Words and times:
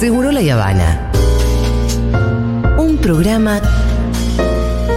Seguro 0.00 0.32
la 0.32 0.40
Habana. 0.54 1.10
Un 2.78 2.96
programa 2.96 3.60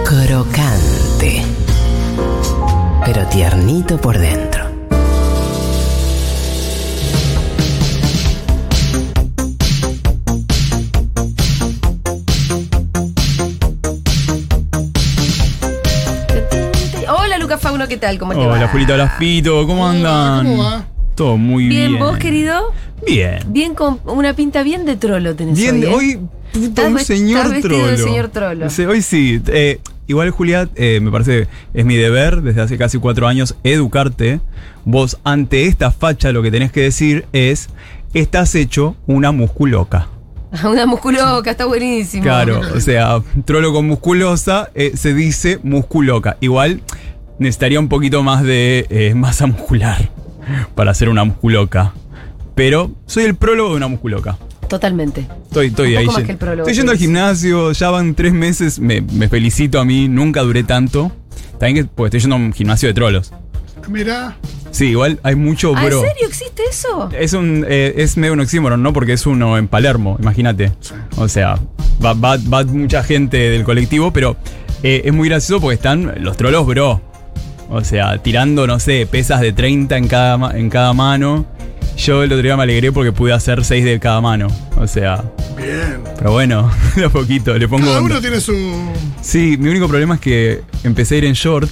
crocante, 0.02 1.44
pero 3.04 3.26
tiernito 3.26 4.00
por 4.00 4.16
dentro. 4.16 4.64
Hola 17.06 17.36
Lucas 17.38 17.60
Fauno, 17.60 17.86
¿qué 17.88 17.98
tal? 17.98 18.18
¿Cómo 18.18 18.32
te 18.32 18.38
va? 18.38 18.54
Hola, 18.54 18.68
Julita, 18.68 18.94
hola, 18.94 19.16
Pito, 19.18 19.66
¿cómo 19.66 19.86
andan? 19.86 20.46
¿Cómo 20.46 20.64
va? 20.64 20.86
Todo 21.14 21.36
muy 21.36 21.68
bien. 21.68 21.90
Bien, 21.90 22.02
¿vos, 22.02 22.16
querido? 22.16 22.72
Bien. 23.06 23.40
Bien 23.48 23.74
con 23.74 24.00
una 24.04 24.34
pinta 24.34 24.62
bien 24.62 24.84
de 24.84 24.96
trolo 24.96 25.34
tenés 25.34 25.58
Bien, 25.58 25.76
hoy, 25.76 25.84
¿eh? 25.84 25.94
hoy, 25.94 26.20
puta, 26.52 26.66
Estás 26.86 26.92
un 26.92 26.98
señor 27.00 27.60
trolo. 27.60 27.86
de 27.86 27.98
señor 27.98 28.28
trolo. 28.28 28.70
Sí, 28.70 28.84
hoy 28.84 29.02
sí. 29.02 29.40
eh, 29.48 29.80
igual, 30.06 30.30
Julián, 30.30 30.70
eh, 30.76 31.00
me 31.02 31.10
parece, 31.10 31.48
es 31.74 31.84
mi 31.84 31.96
deber 31.96 32.42
desde 32.42 32.60
hace 32.62 32.78
casi 32.78 32.98
cuatro 32.98 33.26
años 33.26 33.56
educarte. 33.64 34.40
Vos, 34.84 35.18
ante 35.24 35.66
esta 35.66 35.90
facha, 35.90 36.32
lo 36.32 36.42
que 36.42 36.50
tenés 36.50 36.72
que 36.72 36.82
decir 36.82 37.26
es: 37.32 37.68
estás 38.14 38.54
hecho 38.54 38.96
una 39.06 39.32
musculoca. 39.32 40.08
Una 40.64 40.86
musculoca, 40.86 41.50
está 41.50 41.64
buenísimo. 41.64 42.22
Claro, 42.22 42.60
o 42.76 42.80
sea, 42.80 43.20
trolo 43.44 43.72
con 43.72 43.88
musculosa 43.88 44.70
eh, 44.76 44.92
se 44.94 45.12
dice 45.12 45.58
musculoca. 45.64 46.36
Igual 46.40 46.80
necesitaría 47.40 47.80
un 47.80 47.88
poquito 47.88 48.22
más 48.22 48.44
de 48.44 48.86
eh, 48.88 49.14
masa 49.16 49.48
muscular 49.48 50.10
para 50.76 50.92
hacer 50.92 51.08
una 51.08 51.24
musculoca. 51.24 51.92
Pero 52.54 52.90
soy 53.06 53.24
el 53.24 53.34
prólogo 53.34 53.70
de 53.70 53.76
una 53.76 53.88
musculoca. 53.88 54.36
Totalmente. 54.68 55.26
Estoy, 55.44 55.66
estoy 55.68 55.96
ahí. 55.96 56.06
poco 56.06 56.12
más 56.18 56.22
yen- 56.22 56.26
que 56.26 56.32
el 56.32 56.38
prólogo, 56.38 56.62
estoy 56.62 56.74
yendo 56.74 56.92
al 56.92 56.98
gimnasio, 56.98 57.72
ya 57.72 57.90
van 57.90 58.14
tres 58.14 58.32
meses, 58.32 58.78
me, 58.80 59.00
me 59.02 59.28
felicito 59.28 59.78
a 59.80 59.84
mí, 59.84 60.08
nunca 60.08 60.40
duré 60.42 60.64
tanto. 60.64 61.12
También 61.58 61.84
que 61.86 61.90
pues, 61.94 62.08
estoy 62.08 62.20
yendo 62.20 62.36
a 62.36 62.38
un 62.38 62.52
gimnasio 62.52 62.88
de 62.88 62.94
trolos. 62.94 63.32
Mirá, 63.88 64.36
Sí, 64.70 64.86
igual 64.86 65.20
hay 65.22 65.36
mucho 65.36 65.72
¿Ah, 65.76 65.82
¿En 65.84 65.88
bro. 65.88 66.00
serio 66.00 66.26
existe 66.26 66.62
eso? 66.68 67.08
Es 67.16 67.32
un 67.32 67.64
eh, 67.68 67.94
es 67.98 68.16
medio 68.16 68.32
un 68.32 68.40
oxímoron, 68.40 68.82
¿no? 68.82 68.92
Porque 68.92 69.12
es 69.12 69.24
uno 69.24 69.56
en 69.56 69.68
Palermo, 69.68 70.16
imagínate. 70.20 70.72
O 71.16 71.28
sea, 71.28 71.60
va, 72.04 72.12
va- 72.14 72.38
va 72.52 72.64
mucha 72.64 73.04
gente 73.04 73.36
del 73.50 73.62
colectivo, 73.62 74.12
pero 74.12 74.36
eh, 74.82 75.02
es 75.04 75.12
muy 75.12 75.28
gracioso 75.28 75.60
porque 75.60 75.76
están 75.76 76.12
los 76.24 76.36
trolos, 76.36 76.66
bro. 76.66 77.00
O 77.70 77.84
sea, 77.84 78.18
tirando, 78.20 78.66
no 78.66 78.80
sé, 78.80 79.06
pesas 79.06 79.40
de 79.42 79.52
30 79.52 79.96
en 79.96 80.08
cada, 80.08 80.58
en 80.58 80.68
cada 80.70 80.92
mano. 80.92 81.46
Yo 82.04 82.22
el 82.22 82.30
otro 82.32 82.42
día 82.42 82.56
me 82.56 82.64
alegré 82.64 82.92
porque 82.92 83.12
pude 83.12 83.32
hacer 83.32 83.64
6 83.64 83.84
de 83.84 83.98
cada 83.98 84.20
mano. 84.20 84.48
O 84.76 84.86
sea, 84.86 85.24
bien. 85.56 86.00
pero 86.18 86.32
bueno, 86.32 86.70
de 86.96 87.04
a 87.06 87.08
poquito, 87.08 87.56
le 87.56 87.66
pongo. 87.66 87.86
Cada 87.86 87.98
onda. 87.98 88.10
uno 88.14 88.20
tiene 88.20 88.40
su. 88.40 88.52
Sí, 89.22 89.56
mi 89.58 89.70
único 89.70 89.88
problema 89.88 90.16
es 90.16 90.20
que 90.20 90.60
empecé 90.82 91.14
a 91.14 91.18
ir 91.18 91.24
en 91.24 91.32
short 91.32 91.70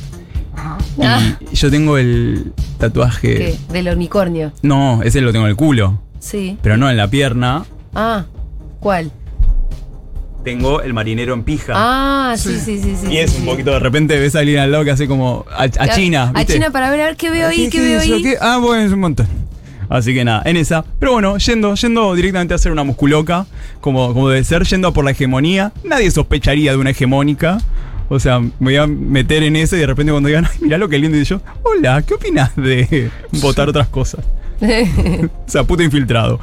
y 0.98 1.04
Ah. 1.04 1.36
yo 1.52 1.70
tengo 1.70 1.98
el 1.98 2.52
tatuaje. 2.78 3.34
¿Qué? 3.34 3.58
Del 3.72 3.88
unicornio. 3.88 4.52
No, 4.62 5.02
ese 5.02 5.20
lo 5.20 5.32
tengo 5.32 5.44
en 5.44 5.50
el 5.50 5.56
culo, 5.56 6.00
Sí. 6.18 6.56
pero 6.62 6.76
no 6.78 6.88
en 6.90 6.96
la 6.96 7.08
pierna. 7.08 7.64
Ah, 7.94 8.24
¿cuál? 8.80 9.10
tengo 10.44 10.82
el 10.82 10.92
marinero 10.92 11.34
en 11.34 11.44
pija. 11.44 11.72
Ah, 11.76 12.34
sí, 12.36 12.58
sí, 12.58 12.80
sí, 12.82 12.96
sí. 13.00 13.06
y 13.12 13.18
es 13.18 13.30
sí, 13.30 13.36
un 13.36 13.42
sí. 13.44 13.48
poquito, 13.48 13.70
de 13.70 13.78
repente 13.78 14.18
ves 14.18 14.34
a 14.34 14.40
alguien 14.40 14.58
al 14.58 14.72
lado 14.72 14.82
que 14.82 14.90
hace 14.90 15.06
como 15.06 15.44
a, 15.56 15.62
a 15.64 15.88
China. 15.94 16.32
A. 16.34 16.44
China 16.44 16.70
para 16.72 16.90
ver, 16.90 17.00
a 17.00 17.04
ver 17.04 17.16
qué 17.16 17.30
veo 17.30 17.46
ahí, 17.46 17.64
qué, 17.68 17.78
¿Qué 17.78 17.80
veo 17.80 18.00
es 18.00 18.06
eso? 18.06 18.14
ahí. 18.16 18.34
Ah, 18.40 18.58
bueno, 18.60 18.82
es 18.84 18.90
un 18.92 18.98
montón. 18.98 19.28
Así 19.92 20.14
que 20.14 20.24
nada, 20.24 20.40
en 20.46 20.56
esa. 20.56 20.86
Pero 20.98 21.12
bueno, 21.12 21.36
yendo, 21.36 21.74
yendo 21.74 22.14
directamente 22.14 22.54
a 22.54 22.56
hacer 22.56 22.72
una 22.72 22.82
musculoca, 22.82 23.44
como, 23.82 24.14
como 24.14 24.30
debe 24.30 24.42
ser, 24.42 24.64
yendo 24.64 24.88
a 24.88 24.92
por 24.94 25.04
la 25.04 25.10
hegemonía. 25.10 25.72
Nadie 25.84 26.10
sospecharía 26.10 26.70
de 26.70 26.78
una 26.78 26.90
hegemónica. 26.90 27.58
O 28.08 28.18
sea, 28.18 28.40
me 28.40 28.50
voy 28.58 28.76
a 28.76 28.86
meter 28.86 29.42
en 29.42 29.54
eso 29.54 29.76
y 29.76 29.80
de 29.80 29.86
repente 29.86 30.10
cuando 30.10 30.28
digan, 30.28 30.46
ay, 30.50 30.58
mirá 30.62 30.78
lo 30.78 30.88
que 30.88 30.98
lindo, 30.98 31.18
y 31.18 31.24
yo, 31.24 31.42
hola, 31.62 32.00
¿qué 32.00 32.14
opinas 32.14 32.56
de 32.56 33.10
votar 33.42 33.68
otras 33.68 33.88
cosas? 33.88 34.24
O 35.46 35.50
sea, 35.52 35.64
puto 35.64 35.82
infiltrado. 35.82 36.38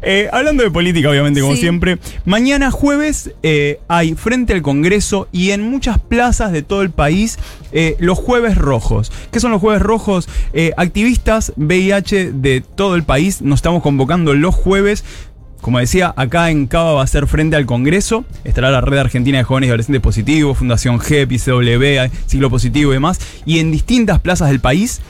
Eh, 0.00 0.28
hablando 0.32 0.62
de 0.62 0.70
política, 0.70 1.10
obviamente, 1.10 1.40
como 1.40 1.54
Sí. 1.54 1.60
siempre. 1.62 1.98
Mañana 2.24 2.70
jueves 2.70 3.32
eh, 3.42 3.80
hay 3.88 4.14
frente 4.14 4.52
al 4.52 4.62
Congreso 4.62 5.28
y 5.32 5.50
en 5.50 5.62
muchas 5.62 5.98
plazas 5.98 6.52
de 6.52 6.62
todo 6.62 6.82
el 6.82 6.90
país 6.90 7.38
eh, 7.72 7.96
los 7.98 8.18
jueves 8.18 8.56
rojos. 8.56 9.10
¿Qué 9.30 9.40
son 9.40 9.50
los 9.50 9.60
jueves 9.60 9.82
rojos? 9.82 10.28
Activistas 10.76 11.52
VIH 11.56 12.32
de 12.32 12.60
todo 12.62 12.94
el 12.94 13.02
país 13.02 13.42
nos 13.42 13.58
estamos 13.58 13.82
convocando 13.82 14.34
los 14.34 14.54
jueves. 14.54 15.04
Como 15.60 15.78
decía, 15.78 16.12
acá 16.18 16.50
en 16.50 16.66
Cava 16.66 16.92
va 16.92 17.02
a 17.02 17.06
ser 17.06 17.26
frente 17.26 17.56
al 17.56 17.64
Congreso. 17.64 18.26
Estará 18.44 18.70
la 18.70 18.82
Red 18.82 18.98
Argentina 18.98 19.38
de 19.38 19.44
Jóvenes 19.44 19.68
y 19.68 19.70
Adolescentes 19.70 20.02
Positivos, 20.02 20.58
Fundación 20.58 21.00
GEP, 21.00 21.32
ICW, 21.32 22.10
Ciclo 22.26 22.50
Positivo 22.50 22.90
y 22.92 22.94
demás. 22.96 23.18
Y 23.46 23.60
en 23.60 23.72
distintas 23.72 24.20
plazas 24.20 24.50
del 24.50 24.60
país. 24.60 25.00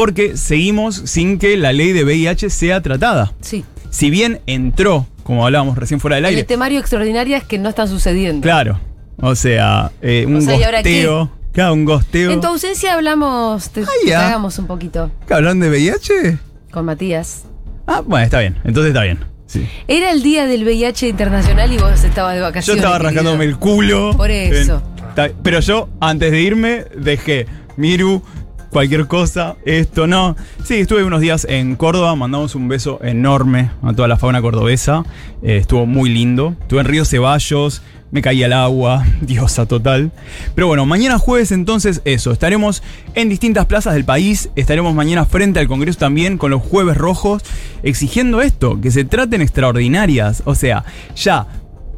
Porque 0.00 0.36
seguimos 0.36 0.94
sin 1.04 1.38
que 1.38 1.56
la 1.58 1.72
ley 1.74 1.92
de 1.92 2.04
VIH 2.04 2.48
sea 2.50 2.80
tratada. 2.80 3.32
Sí. 3.40 3.64
Si 3.90 4.08
bien 4.08 4.40
entró, 4.46 5.06
como 5.24 5.44
hablábamos 5.44 5.76
recién 5.76 6.00
fuera 6.00 6.16
del 6.16 6.24
El 6.24 6.30
aire, 6.30 6.44
temario 6.44 6.80
extraordinarias 6.80 7.44
que 7.44 7.58
no 7.58 7.68
están 7.68 7.86
sucediendo. 7.88 8.42
claro. 8.42 8.80
O 9.22 9.34
sea, 9.34 9.92
eh, 10.00 10.24
un 10.26 10.36
O 10.36 10.40
sea, 10.40 10.56
gosteo. 10.72 11.30
Claro, 11.52 11.74
un 11.74 11.84
gosteo. 11.84 12.30
En 12.30 12.40
tu 12.40 12.46
ausencia 12.46 12.94
hablamos, 12.94 13.68
te, 13.68 13.82
Ah, 13.82 14.26
hagamos 14.28 14.58
un 14.58 14.66
poquito 14.66 15.10
¿Qué, 15.28 15.34
¿Hablan 15.34 15.60
de 15.60 15.68
VIH? 15.68 16.38
con 16.70 16.86
Matías. 16.86 17.42
Ah, 17.86 18.00
bueno, 18.00 18.24
está 18.24 18.40
bien. 18.40 18.56
Entonces 18.64 18.90
está 18.92 19.02
bien. 19.02 19.18
Sí. 19.46 19.66
Era 19.88 20.12
el 20.12 20.22
día 20.22 20.46
del 20.46 20.64
VIH 20.64 21.08
internacional 21.08 21.70
y 21.70 21.76
vos 21.76 22.02
estabas 22.04 22.32
de 22.34 22.38
Yo 22.40 22.44
vacaciones. 22.46 22.78
estaba 22.82 22.96
querido. 22.98 23.10
rascándome 23.10 23.44
el 23.44 23.58
culo. 23.58 24.14
Por 24.16 24.30
eso. 24.30 24.82
En- 25.16 25.34
Pero 25.42 25.60
yo, 25.60 25.88
antes 26.00 26.30
de 26.32 26.40
irme, 26.40 26.84
dejé 26.96 27.44
Miru, 27.76 28.22
cualquier 28.70 29.06
cosa, 29.06 29.56
esto 29.64 30.06
no. 30.06 30.36
Sí, 30.64 30.76
estuve 30.76 31.04
unos 31.04 31.20
días 31.20 31.46
en 31.48 31.76
Córdoba, 31.76 32.14
mandamos 32.16 32.54
un 32.54 32.68
beso 32.68 33.00
enorme 33.02 33.70
a 33.82 33.92
toda 33.92 34.08
la 34.08 34.16
fauna 34.16 34.40
cordobesa. 34.40 35.04
Eh, 35.42 35.58
estuvo 35.58 35.86
muy 35.86 36.10
lindo. 36.10 36.54
Estuve 36.62 36.80
en 36.80 36.86
Río 36.86 37.04
Ceballos, 37.04 37.82
me 38.10 38.22
caí 38.22 38.42
al 38.42 38.52
agua, 38.52 39.04
diosa 39.20 39.66
total. 39.66 40.12
Pero 40.54 40.66
bueno, 40.66 40.86
mañana 40.86 41.18
jueves 41.18 41.52
entonces 41.52 42.00
eso, 42.04 42.32
estaremos 42.32 42.82
en 43.14 43.28
distintas 43.28 43.66
plazas 43.66 43.94
del 43.94 44.04
país, 44.04 44.50
estaremos 44.56 44.94
mañana 44.94 45.24
frente 45.24 45.60
al 45.60 45.68
Congreso 45.68 45.98
también 45.98 46.38
con 46.38 46.50
los 46.50 46.62
jueves 46.62 46.96
rojos, 46.96 47.42
exigiendo 47.82 48.40
esto, 48.40 48.80
que 48.80 48.90
se 48.90 49.04
traten 49.04 49.42
extraordinarias. 49.42 50.42
O 50.44 50.54
sea, 50.54 50.84
ya 51.16 51.46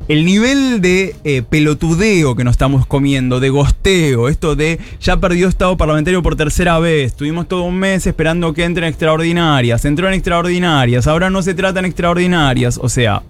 el 0.08 0.24
nivel 0.24 0.80
de 0.80 1.14
eh, 1.24 1.42
pelotudeo 1.48 2.34
que 2.34 2.44
nos 2.44 2.52
estamos 2.52 2.86
comiendo, 2.86 3.40
de 3.40 3.50
gosteo, 3.50 4.28
esto 4.28 4.56
de 4.56 4.78
ya 5.00 5.16
perdió 5.18 5.48
estado 5.48 5.76
parlamentario 5.76 6.22
por 6.22 6.36
tercera 6.36 6.78
vez, 6.78 7.14
tuvimos 7.14 7.48
todo 7.48 7.62
un 7.62 7.78
mes 7.78 8.06
esperando 8.06 8.52
que 8.52 8.64
entren 8.64 8.88
extraordinarias, 8.88 9.84
entró 9.84 10.08
en 10.08 10.14
extraordinarias, 10.14 11.06
ahora 11.06 11.30
no 11.30 11.42
se 11.42 11.54
tratan 11.54 11.84
extraordinarias, 11.84 12.78
o 12.82 12.88
sea, 12.88 13.22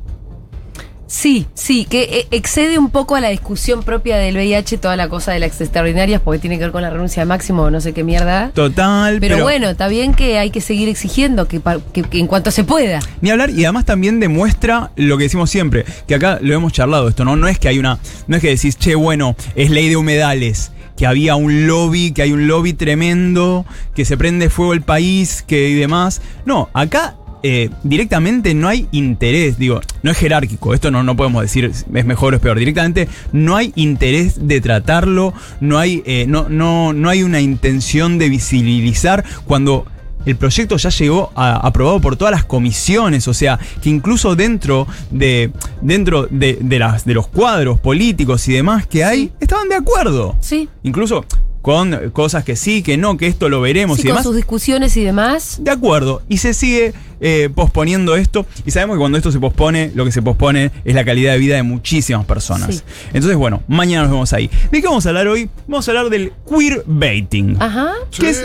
Sí, 1.14 1.46
sí, 1.52 1.84
que 1.84 2.04
eh, 2.04 2.26
excede 2.30 2.78
un 2.78 2.88
poco 2.88 3.16
a 3.16 3.20
la 3.20 3.28
discusión 3.28 3.82
propia 3.82 4.16
del 4.16 4.34
VIH 4.34 4.78
toda 4.78 4.96
la 4.96 5.10
cosa 5.10 5.30
de 5.32 5.40
las 5.40 5.60
extraordinarias 5.60 6.22
porque 6.22 6.38
tiene 6.38 6.56
que 6.56 6.62
ver 6.64 6.72
con 6.72 6.80
la 6.80 6.88
renuncia 6.88 7.20
de 7.20 7.26
máximo 7.26 7.64
o 7.64 7.70
no 7.70 7.82
sé 7.82 7.92
qué 7.92 8.02
mierda. 8.02 8.50
total, 8.54 9.18
Pero, 9.20 9.34
pero, 9.34 9.44
bueno, 9.44 9.68
está 9.68 9.88
bien 9.88 10.14
que 10.14 10.38
hay 10.38 10.48
que 10.48 10.62
seguir 10.62 10.88
exigiendo 10.88 11.46
que, 11.48 11.60
que- 11.92 12.02
que 12.04 12.18
en 12.18 12.26
cuanto 12.26 12.50
se 12.50 12.64
pueda. 12.64 12.98
Ni 13.20 13.28
hablar, 13.28 13.50
y 13.50 13.62
además 13.66 13.84
también 13.84 14.20
demuestra 14.20 14.90
lo 14.96 15.18
que 15.18 15.24
decimos 15.24 15.50
siempre, 15.50 15.84
que 16.08 16.14
acá 16.14 16.38
lo 16.40 16.54
hemos 16.54 16.72
charlado 16.72 17.06
esto, 17.10 17.26
¿no? 17.26 17.36
No 17.36 17.46
es 17.46 17.58
que 17.58 17.68
hay 17.68 17.78
una. 17.78 17.98
No 18.26 18.36
es 18.36 18.40
que 18.40 18.48
decís, 18.48 18.78
che, 18.78 18.94
bueno, 18.94 19.36
es 19.54 19.68
ley 19.68 19.90
de 19.90 19.96
humedales. 19.98 20.72
Que 20.96 21.06
había 21.06 21.34
un 21.36 21.66
lobby, 21.66 22.12
que 22.12 22.22
hay 22.22 22.32
un 22.32 22.46
lobby 22.48 22.72
tremendo, 22.74 23.66
que 23.94 24.04
se 24.06 24.16
prende 24.16 24.48
fuego 24.50 24.72
el 24.72 24.82
país, 24.82 25.42
que 25.46 25.68
y 25.68 25.74
demás. 25.74 26.22
No, 26.46 26.70
acá 26.74 27.16
eh, 27.42 27.70
directamente 27.82 28.54
no 28.54 28.68
hay 28.68 28.86
interés, 28.92 29.58
digo, 29.58 29.80
no 30.02 30.10
es 30.10 30.16
jerárquico, 30.18 30.74
esto 30.74 30.90
no, 30.90 31.02
no 31.02 31.16
podemos 31.16 31.42
decir 31.42 31.64
es 31.64 31.86
mejor 32.04 32.32
o 32.34 32.36
es 32.36 32.42
peor, 32.42 32.58
directamente 32.58 33.08
no 33.32 33.56
hay 33.56 33.72
interés 33.76 34.46
de 34.46 34.60
tratarlo, 34.60 35.32
no 35.60 35.78
hay, 35.78 36.02
eh, 36.06 36.26
no, 36.28 36.48
no, 36.48 36.92
no 36.92 37.08
hay 37.08 37.22
una 37.22 37.40
intención 37.40 38.18
de 38.18 38.28
visibilizar 38.28 39.24
cuando 39.46 39.86
el 40.24 40.36
proyecto 40.36 40.76
ya 40.76 40.88
llegó 40.90 41.32
a- 41.34 41.66
aprobado 41.66 42.00
por 42.00 42.14
todas 42.16 42.30
las 42.30 42.44
comisiones, 42.44 43.26
o 43.26 43.34
sea, 43.34 43.58
que 43.82 43.90
incluso 43.90 44.36
dentro 44.36 44.86
de 45.10 45.50
dentro 45.80 46.28
de, 46.30 46.58
de 46.60 46.78
las, 46.78 47.04
de 47.04 47.14
los 47.14 47.26
cuadros 47.26 47.80
políticos 47.80 48.46
y 48.46 48.52
demás 48.52 48.86
que 48.86 49.02
hay, 49.04 49.32
estaban 49.40 49.68
de 49.68 49.74
acuerdo. 49.74 50.36
Sí. 50.38 50.68
Incluso 50.84 51.24
con 51.62 52.10
cosas 52.10 52.44
que 52.44 52.56
sí, 52.56 52.82
que 52.82 52.96
no, 52.96 53.16
que 53.16 53.28
esto 53.28 53.48
lo 53.48 53.60
veremos 53.60 53.96
Sí, 53.96 54.02
y 54.02 54.04
con 54.06 54.10
demás. 54.16 54.24
sus 54.24 54.36
discusiones 54.36 54.96
y 54.96 55.04
demás. 55.04 55.58
De 55.62 55.70
acuerdo, 55.70 56.22
y 56.28 56.38
se 56.38 56.52
sigue 56.54 56.92
eh, 57.20 57.48
posponiendo 57.54 58.16
esto, 58.16 58.44
y 58.66 58.72
sabemos 58.72 58.96
que 58.96 58.98
cuando 58.98 59.16
esto 59.16 59.30
se 59.30 59.38
pospone, 59.38 59.92
lo 59.94 60.04
que 60.04 60.10
se 60.12 60.20
pospone 60.22 60.72
es 60.84 60.94
la 60.94 61.04
calidad 61.04 61.32
de 61.32 61.38
vida 61.38 61.54
de 61.56 61.62
muchísimas 61.62 62.26
personas. 62.26 62.74
Sí. 62.76 62.82
Entonces, 63.14 63.36
bueno, 63.36 63.62
mañana 63.68 64.02
nos 64.02 64.10
vemos 64.10 64.32
ahí. 64.32 64.50
¿De 64.72 64.80
qué 64.80 64.86
vamos 64.88 65.06
a 65.06 65.10
hablar 65.10 65.28
hoy? 65.28 65.48
Vamos 65.68 65.86
a 65.86 65.90
hablar 65.92 66.10
del 66.10 66.32
queerbaiting. 66.48 67.56
Ajá. 67.60 67.92
Sí. 68.10 68.20
¿Qué 68.22 68.30
es? 68.30 68.42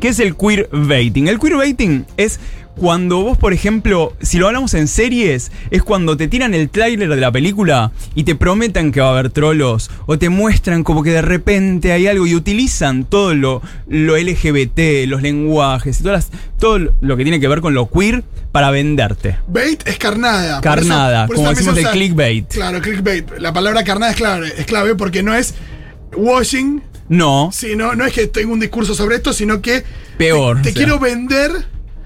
¿Qué 0.00 0.08
es 0.08 0.18
el 0.20 0.36
queerbaiting? 0.36 1.28
El 1.28 1.38
queerbaiting 1.38 2.04
es 2.16 2.38
cuando 2.76 3.22
vos, 3.22 3.38
por 3.38 3.54
ejemplo, 3.54 4.14
si 4.20 4.36
lo 4.38 4.48
hablamos 4.48 4.74
en 4.74 4.86
series, 4.86 5.50
es 5.70 5.82
cuando 5.82 6.18
te 6.18 6.28
tiran 6.28 6.52
el 6.52 6.68
tráiler 6.68 7.08
de 7.08 7.16
la 7.16 7.32
película 7.32 7.90
y 8.14 8.24
te 8.24 8.34
prometen 8.34 8.92
que 8.92 9.00
va 9.00 9.06
a 9.08 9.10
haber 9.12 9.30
trolos, 9.30 9.90
o 10.04 10.18
te 10.18 10.28
muestran 10.28 10.84
como 10.84 11.02
que 11.02 11.10
de 11.10 11.22
repente 11.22 11.92
hay 11.92 12.06
algo 12.06 12.26
y 12.26 12.34
utilizan 12.34 13.04
todo 13.04 13.34
lo, 13.34 13.62
lo 13.88 14.16
LGBT, 14.18 15.06
los 15.06 15.22
lenguajes 15.22 16.00
y 16.00 16.02
todas 16.02 16.30
las- 16.30 16.40
todo 16.58 16.78
lo 17.00 17.16
que 17.16 17.22
tiene 17.22 17.40
que 17.40 17.48
ver 17.48 17.62
con 17.62 17.72
lo 17.72 17.88
queer 17.90 18.22
para 18.52 18.70
venderte. 18.70 19.38
Bait 19.48 19.82
es 19.88 19.96
carnada. 19.96 20.56
Por 20.56 20.62
Carnada, 20.64 21.24
eso- 21.24 21.26
por 21.28 21.34
eso 21.36 21.42
como 21.44 21.54
decimos 21.54 21.74
de 21.76 21.84
clickbait. 21.90 22.48
Claro, 22.52 22.82
clickbait. 22.82 23.38
La 23.38 23.54
palabra 23.54 23.84
carnada 23.84 24.12
es 24.12 24.18
clave, 24.18 24.52
es 24.58 24.66
clave 24.66 24.94
porque 24.96 25.22
no 25.22 25.34
es 25.34 25.54
washing, 26.14 26.82
No, 27.08 27.50
sino, 27.52 27.94
no 27.94 28.04
es 28.04 28.12
que 28.12 28.26
tengo 28.26 28.52
un 28.52 28.60
discurso 28.60 28.94
sobre 28.94 29.16
esto, 29.16 29.32
sino 29.32 29.60
que 29.62 29.84
Peor, 30.18 30.56
te, 30.58 30.62
te 30.64 30.68
o 30.70 30.72
sea. 30.72 30.82
quiero 30.84 30.98
vender 30.98 31.52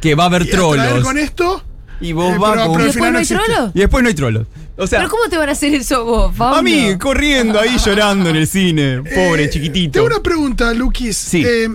que 0.00 0.14
va 0.14 0.24
a 0.24 0.26
haber 0.26 0.48
trolos. 0.50 1.02
con 1.04 1.18
esto. 1.18 1.64
Y 2.00 2.12
vos 2.12 2.34
eh, 2.34 2.38
vas 2.38 2.52
pero- 2.52 2.72
pero 2.72 2.82
¿Y 2.82 2.86
después 2.86 3.12
no 3.12 3.18
hay 3.18 3.26
trolos? 3.26 3.70
Y 3.74 3.78
después 3.80 4.02
no 4.02 4.08
hay 4.08 4.14
trolos. 4.14 4.46
O 4.76 4.86
sea, 4.86 4.98
¿Pero 5.00 5.10
cómo 5.10 5.24
te 5.28 5.36
van 5.36 5.48
a 5.50 5.52
hacer 5.52 5.74
eso 5.74 6.04
vos, 6.04 6.34
Pablo? 6.34 6.56
a 6.56 6.62
mí, 6.62 6.96
corriendo 6.98 7.60
ahí 7.60 7.76
llorando 7.84 8.30
en 8.30 8.36
el 8.36 8.46
cine. 8.46 8.98
Pobre, 9.02 9.44
Eh, 9.44 9.50
chiquitito. 9.50 9.92
Tengo 9.92 10.06
una 10.06 10.22
pregunta, 10.22 10.72
Lukis. 10.72 11.16
Sí. 11.16 11.44
Eh, 11.46 11.68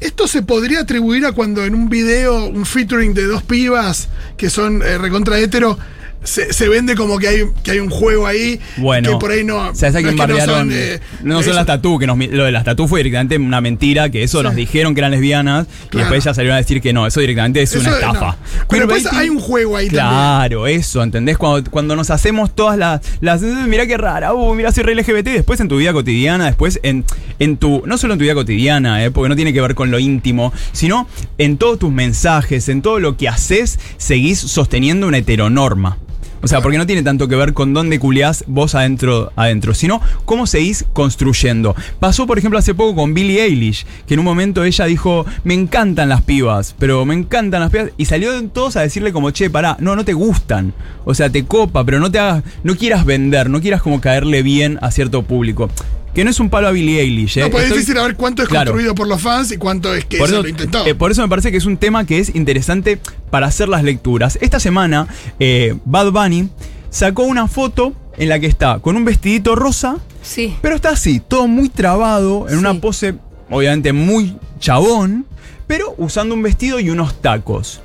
¿Esto 0.00 0.26
se 0.28 0.42
podría 0.42 0.80
atribuir 0.80 1.26
a 1.26 1.32
cuando 1.32 1.64
en 1.64 1.74
un 1.74 1.88
video, 1.88 2.46
un 2.46 2.64
featuring 2.66 3.14
de 3.14 3.24
dos 3.24 3.42
pibas 3.44 4.08
que 4.36 4.50
son 4.50 4.82
eh, 4.82 4.98
recontra 4.98 5.38
hetero, 5.38 5.76
se, 6.24 6.52
se 6.52 6.68
vende 6.68 6.94
como 6.94 7.18
que 7.18 7.28
hay, 7.28 7.44
que 7.62 7.72
hay 7.72 7.78
un 7.80 7.90
juego 7.90 8.26
ahí? 8.26 8.60
Bueno, 8.76 9.10
Que 9.10 9.16
por 9.16 9.30
ahí 9.30 9.44
no. 9.44 9.74
¿sabes 9.74 9.96
a 9.96 10.00
no 10.00 10.08
es 10.10 10.14
que 10.14 10.26
no 10.26 10.40
son, 10.44 10.70
eh, 10.72 11.00
No 11.22 11.42
son 11.42 11.54
las 11.54 11.66
tatú, 11.66 11.98
que 11.98 12.06
nos 12.06 12.18
lo 12.18 12.44
de 12.44 12.52
las 12.52 12.64
tatú 12.64 12.88
fue 12.88 13.00
directamente 13.00 13.36
una 13.38 13.60
mentira, 13.60 14.10
que 14.10 14.22
eso 14.22 14.42
nos 14.42 14.54
dijeron 14.54 14.94
que 14.94 15.00
eran 15.00 15.10
lesbianas, 15.10 15.66
y 15.92 15.96
después 15.98 16.24
ellas 16.24 16.36
salieron 16.36 16.54
a 16.56 16.58
decir 16.58 16.80
que 16.80 16.92
no, 16.92 17.06
eso 17.06 17.20
directamente 17.20 17.62
es 17.62 17.70
Eso, 17.72 17.80
una 17.80 17.90
no. 17.90 17.96
estafa. 17.96 18.36
Pero 18.68 18.86
después 18.86 19.12
hay 19.12 19.28
un 19.28 19.40
juego 19.40 19.76
ahí 19.76 19.88
Claro, 19.88 20.66
eso, 20.66 21.02
¿entendés? 21.02 21.38
Cuando, 21.38 21.70
cuando 21.70 21.96
nos 21.96 22.10
hacemos 22.10 22.54
todas 22.54 22.78
las, 22.78 23.00
las. 23.20 23.42
Mirá 23.42 23.86
qué 23.86 23.96
rara, 23.96 24.32
uh, 24.34 24.54
mirá 24.54 24.72
soy 24.72 24.84
re 24.84 24.94
LGBT, 24.94 25.26
después 25.26 25.60
en 25.60 25.68
tu 25.68 25.76
vida 25.78 25.92
cotidiana, 25.92 26.46
después 26.46 26.80
en, 26.82 27.04
en 27.38 27.56
tu. 27.56 27.82
No 27.86 27.98
solo 27.98 28.14
en 28.14 28.18
tu 28.18 28.22
vida 28.24 28.34
cotidiana, 28.34 29.04
eh, 29.04 29.10
porque 29.10 29.28
no 29.28 29.36
tiene 29.36 29.52
que 29.52 29.60
ver 29.60 29.74
con 29.74 29.90
lo 29.90 29.98
íntimo, 29.98 30.52
sino 30.72 31.06
en 31.38 31.58
todos 31.58 31.78
tus 31.78 31.90
mensajes, 31.92 32.68
en 32.68 32.82
todo 32.82 33.00
lo 33.00 33.16
que 33.16 33.28
haces, 33.28 33.78
seguís 33.96 34.38
sosteniendo 34.38 35.06
una 35.06 35.18
heteronorma. 35.18 35.98
O 36.42 36.48
sea, 36.48 36.60
porque 36.60 36.78
no 36.78 36.86
tiene 36.86 37.02
tanto 37.02 37.28
que 37.28 37.36
ver 37.36 37.52
con 37.52 37.72
dónde 37.72 38.00
culeás 38.00 38.44
vos 38.48 38.74
adentro, 38.74 39.32
adentro, 39.36 39.74
sino 39.74 40.00
cómo 40.24 40.46
seguís 40.46 40.84
construyendo. 40.92 41.76
Pasó, 42.00 42.26
por 42.26 42.38
ejemplo, 42.38 42.58
hace 42.58 42.74
poco 42.74 42.96
con 42.96 43.14
Billie 43.14 43.44
Eilish, 43.44 43.86
que 44.06 44.14
en 44.14 44.20
un 44.20 44.26
momento 44.26 44.64
ella 44.64 44.84
dijo, 44.86 45.24
me 45.44 45.54
encantan 45.54 46.08
las 46.08 46.22
pibas, 46.22 46.74
pero 46.78 47.04
me 47.04 47.14
encantan 47.14 47.60
las 47.60 47.70
pibas, 47.70 47.90
y 47.96 48.06
salió 48.06 48.42
todos 48.48 48.76
a 48.76 48.82
decirle 48.82 49.12
como, 49.12 49.30
che, 49.30 49.50
pará, 49.50 49.76
no, 49.78 49.94
no 49.94 50.04
te 50.04 50.14
gustan. 50.14 50.74
O 51.04 51.14
sea, 51.14 51.30
te 51.30 51.44
copa, 51.44 51.84
pero 51.84 52.00
no 52.00 52.10
te 52.10 52.18
hagas, 52.18 52.42
no 52.64 52.76
quieras 52.76 53.04
vender, 53.04 53.48
no 53.48 53.60
quieras 53.60 53.82
como 53.82 54.00
caerle 54.00 54.42
bien 54.42 54.78
a 54.82 54.90
cierto 54.90 55.22
público. 55.22 55.70
Que 56.14 56.24
no 56.24 56.30
es 56.30 56.40
un 56.40 56.50
palo 56.50 56.68
a 56.68 56.72
Billie 56.72 57.00
Eilish, 57.00 57.38
No, 57.38 57.46
eh. 57.46 57.50
pues 57.50 57.64
es 57.64 57.68
Estoy- 57.70 57.78
difícil 57.80 57.98
a 57.98 58.02
ver 58.02 58.16
cuánto 58.16 58.42
es 58.42 58.48
Claro. 58.48 58.72
construido 58.72 58.94
por 58.94 59.08
los 59.08 59.20
fans 59.22 59.50
y 59.52 59.56
cuánto 59.56 59.94
es 59.94 60.04
que 60.04 60.18
por 60.18 60.28
se 60.28 60.34
eso, 60.34 60.42
lo 60.42 60.48
intentó. 60.48 60.86
eh, 60.86 60.94
por 60.94 61.10
eso 61.10 61.22
me 61.22 61.28
parece 61.28 61.50
que 61.50 61.56
es 61.56 61.64
un 61.66 61.76
tema 61.78 62.04
que 62.04 62.18
es 62.18 62.34
interesante 62.34 62.98
para 63.30 63.46
hacer 63.46 63.68
las 63.68 63.82
lecturas. 63.82 64.38
Esta 64.42 64.60
semana, 64.60 65.06
eh, 65.40 65.74
Bad 65.86 66.10
Bunny 66.12 66.48
sacó 66.90 67.22
una 67.22 67.48
foto 67.48 67.94
en 68.18 68.28
la 68.28 68.38
que 68.38 68.46
está 68.46 68.78
con 68.80 68.96
un 68.96 69.04
vestidito 69.06 69.54
rosa, 69.56 69.96
Sí. 70.22 70.54
pero 70.60 70.76
está 70.76 70.90
así, 70.90 71.20
todo 71.26 71.48
muy 71.48 71.70
trabado, 71.70 72.44
en 72.48 72.54
Sí. 72.54 72.58
una 72.58 72.74
pose 72.74 73.14
obviamente 73.48 73.92
muy 73.94 74.36
chabón, 74.60 75.24
pero 75.66 75.94
usando 75.96 76.34
un 76.34 76.42
vestido 76.42 76.78
y 76.78 76.90
unos 76.90 77.22
tacos. 77.22 77.80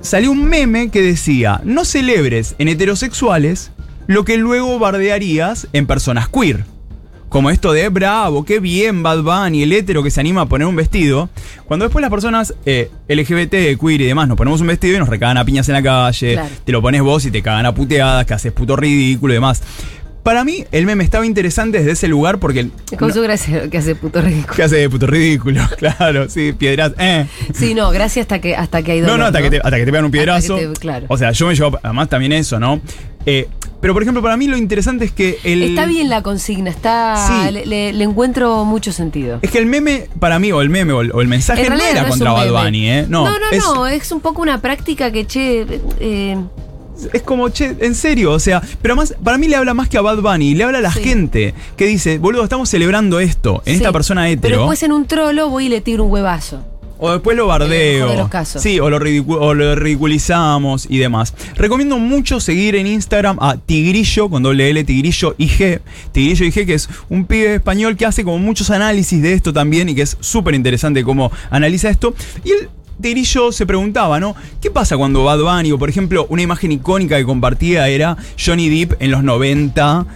Salió 0.00 0.30
un 0.32 0.44
meme 0.44 0.90
que 0.90 1.00
decía, 1.02 1.60
no 1.64 1.84
celebres 1.84 2.54
en 2.58 2.68
heterosexuales 2.68 3.70
lo 4.08 4.24
que 4.24 4.36
luego 4.36 4.78
bardearías 4.78 5.68
en 5.72 5.86
personas 5.86 6.28
queer. 6.28 6.64
Como 7.36 7.50
esto 7.50 7.74
de 7.74 7.90
bravo, 7.90 8.46
qué 8.46 8.60
bien 8.60 9.02
Bad 9.02 9.20
Bunny, 9.22 9.64
el 9.64 9.72
hétero 9.74 10.02
que 10.02 10.10
se 10.10 10.20
anima 10.20 10.40
a 10.40 10.46
poner 10.46 10.66
un 10.66 10.74
vestido. 10.74 11.28
Cuando 11.66 11.84
después 11.84 12.00
las 12.00 12.10
personas 12.10 12.54
eh, 12.64 12.90
LGBT, 13.10 13.78
queer 13.78 14.00
y 14.00 14.06
demás 14.06 14.26
nos 14.26 14.38
ponemos 14.38 14.62
un 14.62 14.68
vestido 14.68 14.96
y 14.96 14.98
nos 14.98 15.10
recagan 15.10 15.36
a 15.36 15.44
piñas 15.44 15.68
en 15.68 15.74
la 15.74 15.82
calle, 15.82 16.32
Claro. 16.32 16.48
te 16.64 16.72
lo 16.72 16.80
pones 16.80 17.02
vos 17.02 17.26
y 17.26 17.30
te 17.30 17.42
cagan 17.42 17.66
a 17.66 17.74
puteadas, 17.74 18.24
que 18.24 18.32
haces 18.32 18.52
puto 18.52 18.74
ridículo 18.74 19.34
y 19.34 19.36
demás. 19.36 19.62
Para 20.22 20.44
mí, 20.44 20.64
el 20.72 20.86
meme 20.86 21.04
estaba 21.04 21.26
interesante 21.26 21.76
desde 21.80 21.90
ese 21.92 22.08
lugar 22.08 22.38
porque. 22.38 22.70
Es 22.90 22.98
con 22.98 23.12
su 23.12 23.20
gracia 23.20 23.68
que 23.68 23.76
hace 23.76 23.94
puto 23.94 24.22
ridículo. 24.22 24.54
¿Qué 24.56 24.62
hace 24.62 24.76
de 24.76 24.88
puto 24.88 25.06
ridículo? 25.06 25.60
Claro, 25.76 26.30
sí, 26.30 26.54
piedras. 26.54 26.92
Eh. 26.98 27.26
Sí, 27.52 27.74
no, 27.74 27.90
gracias 27.90 28.24
hasta 28.24 28.40
que, 28.40 28.56
hasta 28.56 28.82
que 28.82 28.92
hay 28.92 29.00
No, 29.02 29.08
dolor. 29.08 29.18
no, 29.20 29.26
hasta, 29.26 29.42
Que 29.42 29.50
te, 29.50 29.56
hasta 29.58 29.76
que 29.76 29.84
te 29.84 29.90
pegan 29.92 30.06
un 30.06 30.10
piedrazo. 30.10 30.56
Que 30.56 30.68
te- 30.68 30.80
claro. 30.80 31.04
O 31.10 31.18
sea, 31.18 31.32
yo 31.32 31.46
me 31.48 31.54
llevo. 31.54 31.78
Además, 31.82 32.08
también 32.08 32.32
eso, 32.32 32.58
¿no? 32.58 32.80
Eh, 33.26 33.46
pero, 33.86 33.94
por 33.94 34.02
ejemplo, 34.02 34.20
para 34.20 34.36
mí 34.36 34.48
lo 34.48 34.56
interesante 34.56 35.04
es 35.04 35.12
que 35.12 35.38
el. 35.44 35.62
Está 35.62 35.86
bien 35.86 36.08
la 36.10 36.20
consigna, 36.20 36.70
está 36.70 37.14
Sí. 37.46 37.52
le, 37.52 37.66
le- 37.66 37.92
le 37.92 38.02
encuentro 38.04 38.64
mucho 38.64 38.90
sentido. 38.90 39.38
Es 39.42 39.50
que 39.52 39.58
el 39.58 39.66
meme, 39.66 40.08
para 40.18 40.40
mí, 40.40 40.50
o 40.50 40.60
el 40.60 40.70
meme, 40.70 40.92
o 40.92 41.02
el, 41.02 41.12
o 41.12 41.20
el 41.20 41.28
mensaje 41.28 41.66
En 41.66 41.74
no 41.74 41.78
era 41.80 42.02
no 42.02 42.08
contra 42.08 42.32
Bad. 42.32 42.50
Bunny, 42.64 42.90
¿eh? 42.90 43.06
No, 43.08 43.26
no, 43.26 43.38
no, 43.38 43.46
es, 43.52 43.64
no, 43.64 43.86
es 43.86 44.10
un 44.10 44.20
poco 44.20 44.42
una 44.42 44.60
práctica 44.60 45.12
que, 45.12 45.24
che, 45.24 45.64
eh, 46.00 46.36
es 47.12 47.22
como, 47.22 47.48
che, 47.50 47.76
en 47.78 47.94
serio, 47.94 48.32
o 48.32 48.40
sea, 48.40 48.60
pero 48.82 48.94
además, 48.94 49.14
para 49.22 49.38
mí 49.38 49.46
le 49.46 49.54
habla 49.54 49.72
más 49.72 49.88
que 49.88 49.98
a 49.98 50.00
Bad 50.00 50.18
Bunny, 50.20 50.56
le 50.56 50.64
habla 50.64 50.78
a 50.78 50.80
la 50.82 50.92
Sí. 50.92 51.04
gente 51.04 51.54
que 51.76 51.86
dice, 51.86 52.18
boludo, 52.18 52.42
estamos 52.42 52.68
celebrando 52.68 53.20
esto 53.20 53.62
en 53.66 53.74
sí. 53.74 53.76
esta 53.76 53.92
persona 53.92 54.28
hetero. 54.28 54.40
Pero 54.42 54.56
después 54.62 54.82
en 54.82 54.90
un 54.90 55.06
trolo 55.06 55.48
voy 55.48 55.66
y 55.66 55.68
le 55.68 55.80
tiro 55.80 56.02
un 56.02 56.10
huevazo. 56.10 56.64
O 56.98 57.12
después 57.12 57.36
lo 57.36 57.46
bardeo. 57.46 58.08
de 58.08 58.16
los 58.16 58.28
casos. 58.28 58.62
Sí, 58.62 58.80
o 58.80 58.88
lo, 58.88 58.98
o 59.38 59.54
lo 59.54 59.74
ridiculizamos 59.74 60.86
y 60.88 60.98
demás. 60.98 61.34
Recomiendo 61.56 61.98
mucho 61.98 62.40
seguir 62.40 62.74
en 62.76 62.86
Instagram 62.86 63.38
a 63.40 63.56
Tigrillo, 63.56 64.28
con 64.28 64.42
doble 64.42 64.70
L, 64.70 64.84
Tigrillo 64.84 65.34
IG. 65.38 65.80
Tigrillo 66.12 66.44
IG, 66.46 66.66
que 66.66 66.74
es 66.74 66.88
un 67.08 67.26
pibe 67.26 67.56
español 67.56 67.96
que 67.96 68.06
hace 68.06 68.24
como 68.24 68.38
muchos 68.38 68.70
análisis 68.70 69.20
de 69.20 69.32
esto 69.32 69.52
también 69.52 69.88
y 69.88 69.94
que 69.94 70.02
es 70.02 70.16
súper 70.20 70.54
interesante 70.54 71.04
cómo 71.04 71.30
analiza 71.50 71.90
esto. 71.90 72.14
Y 72.44 72.50
el 72.50 72.68
Tigrillo 73.00 73.52
se 73.52 73.66
preguntaba, 73.66 74.18
¿no? 74.18 74.34
¿Qué 74.60 74.70
pasa 74.70 74.96
cuando 74.96 75.22
Bad 75.22 75.40
Bunny, 75.40 75.72
o 75.72 75.78
por 75.78 75.90
ejemplo, 75.90 76.26
una 76.30 76.42
imagen 76.42 76.72
icónica 76.72 77.18
que 77.18 77.24
compartía 77.24 77.88
era 77.88 78.16
Johnny 78.42 78.68
Depp 78.70 79.02
en 79.02 79.10
los 79.10 79.22
90, 79.22 80.06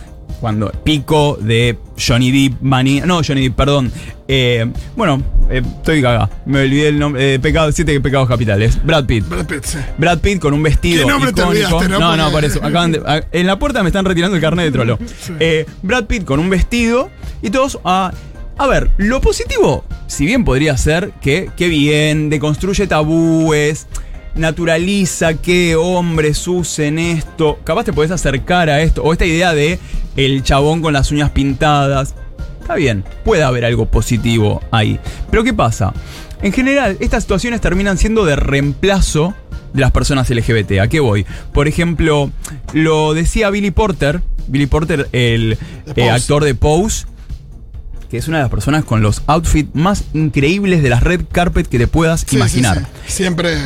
cuando 0.40 0.70
pico 0.84 1.38
de 1.40 1.76
Johnny 1.98 2.31
Depp, 2.31 2.60
mani- 2.62 3.02
no 3.02 3.20
Johnny 3.22 3.42
Depp, 3.42 3.56
perdón. 3.56 3.92
Eh, 4.26 4.66
bueno, 4.96 5.22
eh, 5.50 5.60
estoy 5.64 6.00
caga, 6.02 6.31
me 6.46 6.62
olvidé 6.62 6.88
el 6.88 6.98
nombre, 6.98 7.34
eh, 7.34 7.38
pecado, 7.38 7.70
siete 7.72 8.00
pecados 8.00 8.28
capitales. 8.28 8.78
Brad 8.84 9.04
Pitt. 9.06 9.28
Brad 9.28 9.47
Pitt, 9.47 9.64
sí. 9.64 9.78
Brad 9.99 10.18
Pitt 10.20 10.38
con 10.40 10.54
un 10.54 10.62
vestido 10.62 11.04
¿Qué 11.04 11.11
nombre 11.12 11.32
te 11.32 11.40
icónico. 11.42 11.66
olvidaste, 11.76 11.88
no? 11.92 11.99
no, 12.00 12.16
no, 12.16 12.30
por 12.32 12.44
eso. 12.44 12.59
acaban 12.64 12.92
de- 12.92 13.02
a- 13.06 13.25
en 13.32 13.47
la 13.47 13.59
puerta 13.59 13.82
me 13.82 13.88
están 13.88 14.04
retirando 14.04 14.37
el 14.37 14.42
carnet 14.42 14.66
de 14.66 14.73
trolo. 14.73 14.99
Eh, 15.40 15.66
Brad 15.82 16.04
Pitt 16.06 16.25
con 16.25 16.40
un 16.40 16.49
vestido 16.50 17.11
y 17.42 17.50
todos 17.50 17.78
a. 17.85 18.12
A 18.59 18.66
ver, 18.66 18.90
lo 18.99 19.23
positivo, 19.23 19.85
si 20.06 20.26
bien 20.26 20.44
podría 20.44 20.76
ser 20.76 21.12
que, 21.23 21.49
qué 21.56 21.68
bien, 21.68 22.28
deconstruye 22.28 22.87
tabúes, 22.87 23.87
naturaliza 24.35 25.35
que 25.35 25.76
hombres 25.76 26.47
usen 26.49 26.99
esto, 26.99 27.59
capaz 27.64 27.85
te 27.85 27.92
podés 27.92 28.11
acercar 28.11 28.68
a 28.68 28.82
esto, 28.82 29.02
o 29.02 29.12
esta 29.12 29.25
idea 29.25 29.54
de 29.54 29.78
el 30.17 30.43
chabón 30.43 30.83
con 30.83 30.93
las 30.93 31.11
uñas 31.11 31.31
pintadas. 31.31 32.14
Está 32.61 32.75
bien, 32.75 33.05
puede 33.25 33.43
haber 33.43 33.64
algo 33.64 33.87
positivo 33.87 34.61
ahí. 34.71 34.99
Pero 35.31 35.43
¿qué 35.45 35.52
pasa? 35.52 35.93
En 36.43 36.52
general, 36.52 36.97
estas 37.00 37.25
situaciones 37.25 37.61
terminan 37.61 37.99
siendo 37.99 38.25
de 38.25 38.37
reemplazo 38.37 39.35
de 39.73 39.81
las 39.81 39.90
personas 39.93 40.31
LGBT. 40.31 40.79
¿A 40.81 40.88
qué 40.88 41.00
voy? 41.00 41.26
Por 41.52 41.69
ejemplo, 41.69 42.31
lo 42.73 43.12
decía 43.14 43.50
Billy 43.50 43.71
Porter, 43.71 44.21
Billy 44.47 44.67
Porter, 44.67 45.09
el 45.12 45.59
eh, 45.97 46.11
actor 46.11 46.45
de 46.45 46.55
Pose, 46.55 47.07
que 48.09 48.17
es 48.19 48.26
una 48.26 48.38
de 48.38 48.45
las 48.45 48.50
personas 48.50 48.85
con 48.85 49.02
los 49.02 49.23
outfits 49.26 49.75
más 49.75 50.05
increíbles 50.14 50.83
de 50.83 50.90
las 50.90 51.02
red 51.02 51.21
carpet 51.31 51.69
que 51.69 51.79
te 51.79 51.87
puedas 51.87 52.21
Sí, 52.23 52.26
sí, 52.31 52.37
imaginar. 52.37 52.79
sí. 53.07 53.12
Siempre. 53.12 53.57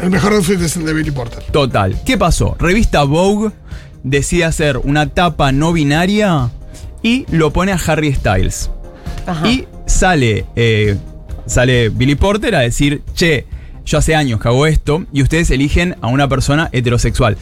El 0.00 0.10
mejor 0.10 0.32
outfit 0.32 0.60
es 0.60 0.76
el 0.76 0.84
de 0.84 0.92
Billy 0.92 1.10
Porter. 1.10 1.42
Total. 1.52 2.00
¿Qué 2.04 2.16
pasó? 2.18 2.56
Revista 2.58 3.02
Vogue 3.04 3.50
decide 4.02 4.44
hacer 4.44 4.78
una 4.78 5.06
tapa 5.08 5.52
no 5.52 5.72
binaria 5.72 6.50
y 7.02 7.26
lo 7.30 7.52
pone 7.52 7.72
a 7.72 7.76
Harry 7.86 8.12
Styles. 8.14 8.70
Ajá. 9.26 9.48
Y 9.48 9.66
sale, 9.86 10.44
eh, 10.56 10.96
sale 11.46 11.88
Billy 11.90 12.14
Porter 12.14 12.54
a 12.54 12.60
decir, 12.60 13.02
che, 13.14 13.46
yo 13.84 13.98
hace 13.98 14.14
años 14.14 14.40
que 14.40 14.48
hago 14.48 14.66
esto 14.66 15.04
y 15.12 15.22
ustedes 15.22 15.50
eligen 15.50 15.96
a 16.00 16.06
una 16.08 16.28
persona 16.28 16.68
heterosexual. 16.72 17.36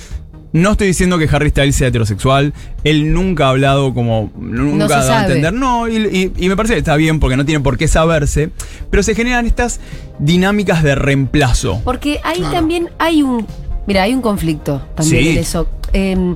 No 0.53 0.73
estoy 0.73 0.89
diciendo 0.89 1.17
que 1.17 1.29
Harry 1.31 1.51
Styles 1.51 1.77
sea 1.77 1.89
heterosexual, 1.89 2.53
él 2.83 3.13
nunca 3.13 3.47
ha 3.47 3.51
hablado 3.51 3.95
como, 3.95 4.33
nunca 4.37 4.89
se 4.89 4.95
ha 4.95 4.97
dado 4.97 5.13
a 5.13 5.15
sabe. 5.21 5.27
entender, 5.37 5.53
no, 5.53 5.87
y, 5.87 5.97
y- 5.97 6.33
y 6.45 6.49
me 6.49 6.57
parece 6.57 6.75
que 6.75 6.81
está 6.81 6.97
bien 6.97 7.21
porque 7.21 7.37
no 7.37 7.45
tiene 7.45 7.61
por 7.63 7.79
qué 7.79 7.87
saberse, 7.87 8.51
pero 8.91 9.03
se 9.05 9.15
generan 9.15 9.47
estas 9.47 9.79
dinámicas 10.19 10.83
de 10.83 10.97
reemplazo. 10.97 11.81
Porque 11.85 12.19
ahí 12.25 12.39
Claro. 12.39 12.53
también 12.55 12.91
hay 12.99 13.23
un. 13.23 13.47
Mira, 13.87 14.03
hay 14.03 14.13
un 14.15 14.23
conflicto 14.23 14.83
también 14.97 15.23
Sí. 15.23 15.31
en 15.31 15.39
eso. 15.39 15.69
Eh, 15.93 16.35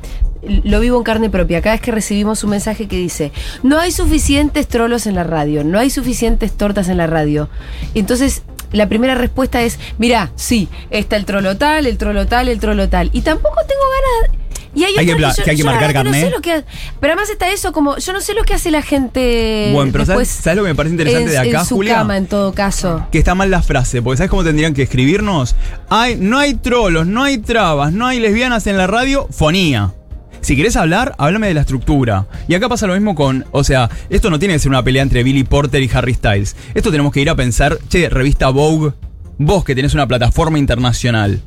lo 0.62 0.80
vivo 0.80 0.98
en 0.98 1.04
carne 1.04 1.30
propia. 1.30 1.62
Cada 1.62 1.74
vez 1.74 1.80
que 1.80 1.90
recibimos 1.90 2.44
un 2.44 2.50
mensaje 2.50 2.86
que 2.86 2.96
dice: 2.96 3.32
No 3.62 3.78
hay 3.78 3.90
suficientes 3.90 4.68
trolos 4.68 5.06
en 5.06 5.14
la 5.14 5.24
radio, 5.24 5.64
no 5.64 5.78
hay 5.78 5.90
suficientes 5.90 6.52
tortas 6.52 6.88
en 6.88 6.98
la 6.98 7.06
radio. 7.06 7.48
Entonces, 7.94 8.42
la 8.72 8.88
primera 8.88 9.14
respuesta 9.14 9.62
es, 9.62 9.78
mirá, 9.98 10.32
sí, 10.34 10.68
está 10.90 11.16
el 11.16 11.24
trolo 11.24 11.56
tal, 11.56 11.86
el 11.86 11.96
trolo 11.96 12.26
tal, 12.26 12.48
el 12.48 12.58
trolo 12.58 12.88
tal. 12.88 13.10
Y 13.12 13.22
tampoco 13.22 13.56
tengo 13.66 13.82
ganas... 14.28 14.43
Y 14.74 14.82
hay, 14.84 14.94
Hay 14.98 15.06
que 15.06 15.14
pla- 15.16 15.32
que 15.34 15.50
hay 15.50 15.56
que 15.56 15.62
yo 15.62 15.66
marcar 15.66 15.88
verdad 15.88 16.04
no 16.04 16.12
sé 16.12 16.20
carné. 16.22 16.34
lo 16.36 16.42
que 16.42 16.52
ha- 16.52 16.64
pero 17.00 17.12
además 17.12 17.30
está 17.30 17.48
eso, 17.50 17.72
como, 17.72 17.96
yo 17.98 18.12
no 18.12 18.20
sé 18.20 18.34
lo 18.34 18.42
que 18.42 18.54
hace 18.54 18.70
la 18.72 18.82
gente 18.82 19.70
Bueno, 19.72 19.92
pero 19.92 20.04
¿sabes- 20.04 20.28
después 20.28 20.42
sabes 20.44 20.56
lo 20.56 20.62
que 20.64 20.68
me 20.70 20.74
parece 20.74 20.94
interesante 20.94 21.24
en, 21.24 21.30
de 21.30 21.38
acá, 21.50 21.60
en 21.60 21.66
su 21.66 21.76
Julia? 21.76 21.94
cama, 21.94 22.16
en 22.16 22.26
todo 22.26 22.52
caso. 22.52 23.06
que 23.12 23.18
está 23.18 23.34
mal 23.34 23.50
la 23.50 23.62
frase, 23.62 24.02
porque 24.02 24.16
¿sabes 24.18 24.30
cómo 24.30 24.42
tendrían 24.44 24.74
que 24.74 24.82
escribirnos? 24.82 25.54
Hay, 25.90 26.16
no 26.16 26.38
hay 26.38 26.54
trolos, 26.54 27.06
no 27.06 27.22
hay 27.22 27.38
trabas, 27.38 27.92
no 27.92 28.06
hay 28.06 28.18
lesbianas 28.18 28.66
en 28.66 28.76
la 28.76 28.86
radio, 28.86 29.28
fonía. 29.30 29.92
Si 30.40 30.56
querés 30.56 30.76
hablar, 30.76 31.14
háblame 31.18 31.46
de 31.48 31.54
la 31.54 31.60
estructura. 31.62 32.26
Y 32.48 32.54
acá 32.54 32.68
pasa 32.68 32.86
lo 32.86 32.92
mismo 32.94 33.14
con, 33.14 33.46
o 33.52 33.64
sea, 33.64 33.88
esto 34.10 34.28
no 34.28 34.38
tiene 34.38 34.54
que 34.54 34.58
ser 34.58 34.68
una 34.70 34.82
pelea 34.82 35.02
entre 35.02 35.22
Billy 35.22 35.44
Porter 35.44 35.82
y 35.82 35.90
Harry 35.94 36.12
Styles. 36.14 36.54
Esto 36.74 36.90
tenemos 36.90 37.12
que 37.12 37.20
ir 37.20 37.30
a 37.30 37.34
pensar, 37.34 37.78
che, 37.88 38.10
revista 38.10 38.48
Vogue, 38.50 38.92
vos 39.38 39.64
que 39.64 39.74
tenés 39.74 39.94
una 39.94 40.06
plataforma 40.06 40.58
internacional. 40.58 41.40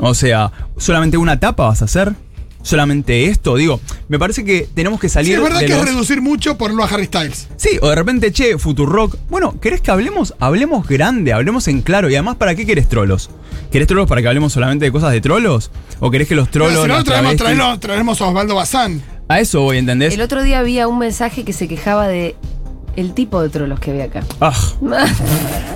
O 0.00 0.12
sea, 0.12 0.50
¿solamente 0.76 1.16
una 1.16 1.38
tapa 1.40 1.66
vas 1.68 1.80
a 1.80 1.86
hacer? 1.86 2.12
¿Solamente 2.64 3.26
esto? 3.26 3.56
Digo, 3.56 3.78
me 4.08 4.18
parece 4.18 4.42
que 4.44 4.66
tenemos 4.74 4.98
que 4.98 5.08
Sí, 5.08 5.14
salir 5.14 5.34
es 5.36 5.42
verdad 5.42 5.60
de 5.60 5.66
que 5.66 5.72
los- 5.74 5.82
es 5.82 5.88
reducir 5.90 6.20
mucho 6.22 6.56
por 6.58 6.72
lo 6.72 6.82
a 6.82 6.88
Harry 6.88 7.04
Styles. 7.04 7.46
Sí, 7.56 7.78
o 7.82 7.88
de 7.90 7.94
repente, 7.94 8.32
che, 8.32 8.58
Futurock. 8.58 9.16
Bueno, 9.28 9.60
¿querés 9.60 9.80
que 9.82 9.90
hablemos? 9.90 10.34
Hablemos 10.40 10.88
grande, 10.88 11.32
hablemos 11.34 11.68
en 11.68 11.82
claro. 11.82 12.08
Y 12.10 12.14
además, 12.14 12.36
¿para 12.36 12.54
qué 12.54 12.64
querés 12.64 12.88
trolos? 12.88 13.28
¿Querés 13.70 13.86
trolos 13.86 14.08
para 14.08 14.22
que 14.22 14.28
hablemos 14.28 14.52
solamente 14.52 14.86
de 14.86 14.92
cosas 14.92 15.12
de 15.12 15.20
trolos? 15.20 15.70
¿O 16.00 16.10
querés 16.10 16.26
que 16.26 16.34
los 16.34 16.48
Pero 16.48 16.66
trolos. 16.66 16.82
si 16.82 16.88
no, 16.88 17.04
traemos, 17.04 17.80
traemos 17.80 18.20
a 18.20 18.26
Osvaldo 18.26 18.54
Bazán. 18.54 19.02
A 19.28 19.40
eso 19.40 19.60
voy, 19.60 19.78
¿entendés? 19.78 20.14
El 20.14 20.20
otro 20.22 20.42
día 20.42 20.58
había 20.58 20.88
un 20.88 20.98
mensaje 20.98 21.44
que 21.44 21.52
se 21.52 21.68
quejaba 21.68 22.08
de 22.08 22.34
el 22.96 23.12
tipo 23.14 23.40
de 23.42 23.48
trolos 23.48 23.80
que 23.80 23.90
había 23.90 24.04
acá. 24.04 24.22
Ah, 24.40 24.52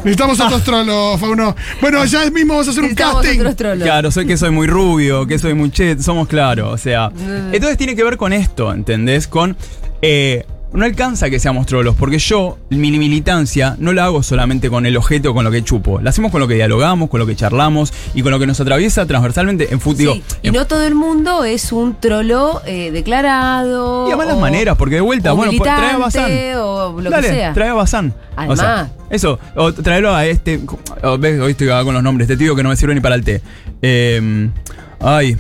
Necesitamos 0.05 0.41
otros 0.41 0.63
trolos, 0.65 1.21
Fauno. 1.21 1.55
Bueno, 1.81 2.05
ya 2.05 2.31
mismo 2.31 2.55
vamos 2.55 2.69
a 2.69 2.71
hacer 2.71 2.85
un 2.85 2.95
casting. 2.95 3.39
otros 3.41 3.57
trolos. 3.57 3.83
claro, 3.85 4.11
soy 4.11 4.27
que 4.27 4.37
soy 4.37 4.51
muy 4.51 4.67
rubio, 4.67 5.27
que 5.27 5.39
soy 5.39 5.55
muy 5.55 5.71
chet, 5.71 6.01
somos 6.01 6.29
claros. 6.29 6.73
O 6.73 6.79
sea. 6.79 7.11
Entonces 7.53 7.77
tiene 7.77 7.95
que 7.97 8.05
ver 8.05 8.17
con 8.17 8.33
esto, 8.33 8.73
¿entendés? 8.73 9.27
Con. 9.27 9.57
eh, 10.03 10.47
no 10.73 10.85
alcanza 10.85 11.31
que 11.31 11.39
seamos 11.41 11.67
trolos, 11.67 11.95
porque 11.97 12.19
yo, 12.19 12.59
mi 12.71 12.91
militancia, 12.93 13.75
no 13.79 13.93
la 13.93 14.05
hago 14.05 14.23
solamente 14.23 14.69
con 14.69 14.85
el 14.87 14.97
objeto 14.97 15.31
o 15.31 15.35
con 15.35 15.45
lo 15.45 15.51
que 15.51 15.63
chupo. 15.65 16.01
La 16.01 16.11
hacemos 16.11 16.31
con 16.31 16.41
lo 16.41 16.49
que 16.49 16.55
dialogamos, 16.55 17.09
con 17.09 17.21
lo 17.21 17.27
que 17.27 17.35
charlamos 17.37 17.93
y 18.15 18.23
con 18.23 18.33
lo 18.33 18.39
que 18.39 18.47
nos 18.47 18.61
atraviesa 18.61 19.07
transversalmente 19.07 19.73
en 19.73 19.81
fútbol. 19.81 20.15
Sí, 20.15 20.23
y 20.43 20.51
no 20.51 20.67
todo 20.67 20.85
el 20.85 20.95
mundo 20.95 21.45
es 21.45 21.73
un 21.73 21.95
trolo 21.99 22.61
eh, 22.67 22.91
declarado. 22.91 24.09
Y 24.09 24.13
a 24.13 24.17
malas 24.17 24.37
o- 24.37 24.41
maneras, 24.41 24.77
porque 24.77 24.97
de 24.97 25.01
vuelta, 25.01 25.33
bueno, 25.33 25.53
pues, 25.57 25.63
trae 25.75 25.93
a 25.93 25.99
Bazán. 25.99 26.31
O 26.59 27.01
lo 27.01 27.11
Dale, 27.11 27.29
que 27.29 27.35
sea. 27.35 27.53
trae 27.55 27.69
a 27.71 27.75
Bazán. 27.75 28.13
Además. 28.37 28.59
O 28.59 28.63
sea, 28.63 28.91
eso, 29.11 29.39
o 29.57 29.73
tráelo 29.73 30.15
a 30.15 30.27
este. 30.27 30.61
o 31.03 31.19
ves, 31.19 31.41
hoy 31.41 31.53
estoy 31.53 31.69
acá 31.69 31.83
con 31.85 31.95
los 31.95 32.03
nombres, 32.03 32.29
este 32.29 32.37
tío 32.43 32.55
que 32.55 32.63
no 32.63 32.69
me 32.69 32.77
sirve 32.77 32.95
ni 32.95 33.01
para 33.01 33.15
el 33.15 33.25
té. 33.25 33.41
Eh, 33.83 34.49
ay. 35.01 35.37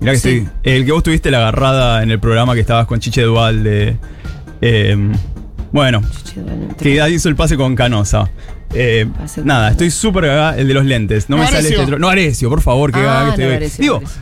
Mirá 0.00 0.12
que 0.12 0.18
Sí. 0.18 0.28
estoy. 0.30 0.48
El 0.62 0.84
que 0.84 0.92
vos 0.92 1.02
tuviste 1.02 1.30
la 1.30 1.38
agarrada 1.38 2.02
en 2.02 2.10
el 2.10 2.20
programa 2.20 2.54
que 2.54 2.60
estabas 2.60 2.86
con 2.86 3.00
Chiche 3.00 3.22
Dual 3.22 3.62
de. 3.64 3.96
eh, 4.60 4.96
bueno, 5.72 6.00
que 6.78 6.94
ya 6.94 7.08
hizo 7.08 7.28
el 7.28 7.36
pase 7.36 7.56
con 7.56 7.74
Canosa. 7.76 8.30
Eh, 8.74 9.06
nada, 9.44 9.70
estoy 9.70 9.90
súper 9.90 10.24
el 10.24 10.66
de 10.68 10.74
los 10.74 10.84
lentes. 10.84 11.28
No, 11.30 11.36
No, 11.36 11.42
me 11.42 11.48
sale 11.50 11.68
este 11.68 11.78
otro. 11.80 11.98
No, 11.98 12.08
Arecio, 12.08 12.48
por 12.50 12.60
favor, 12.60 12.92
que 12.92 12.98
Ah, 13.00 13.02
gaga 13.02 13.24
que 13.24 13.30
estoy 13.30 13.44
no. 13.46 13.52
Arecio, 13.56 13.82
Digo, 13.82 13.96
Arecio. 13.96 14.20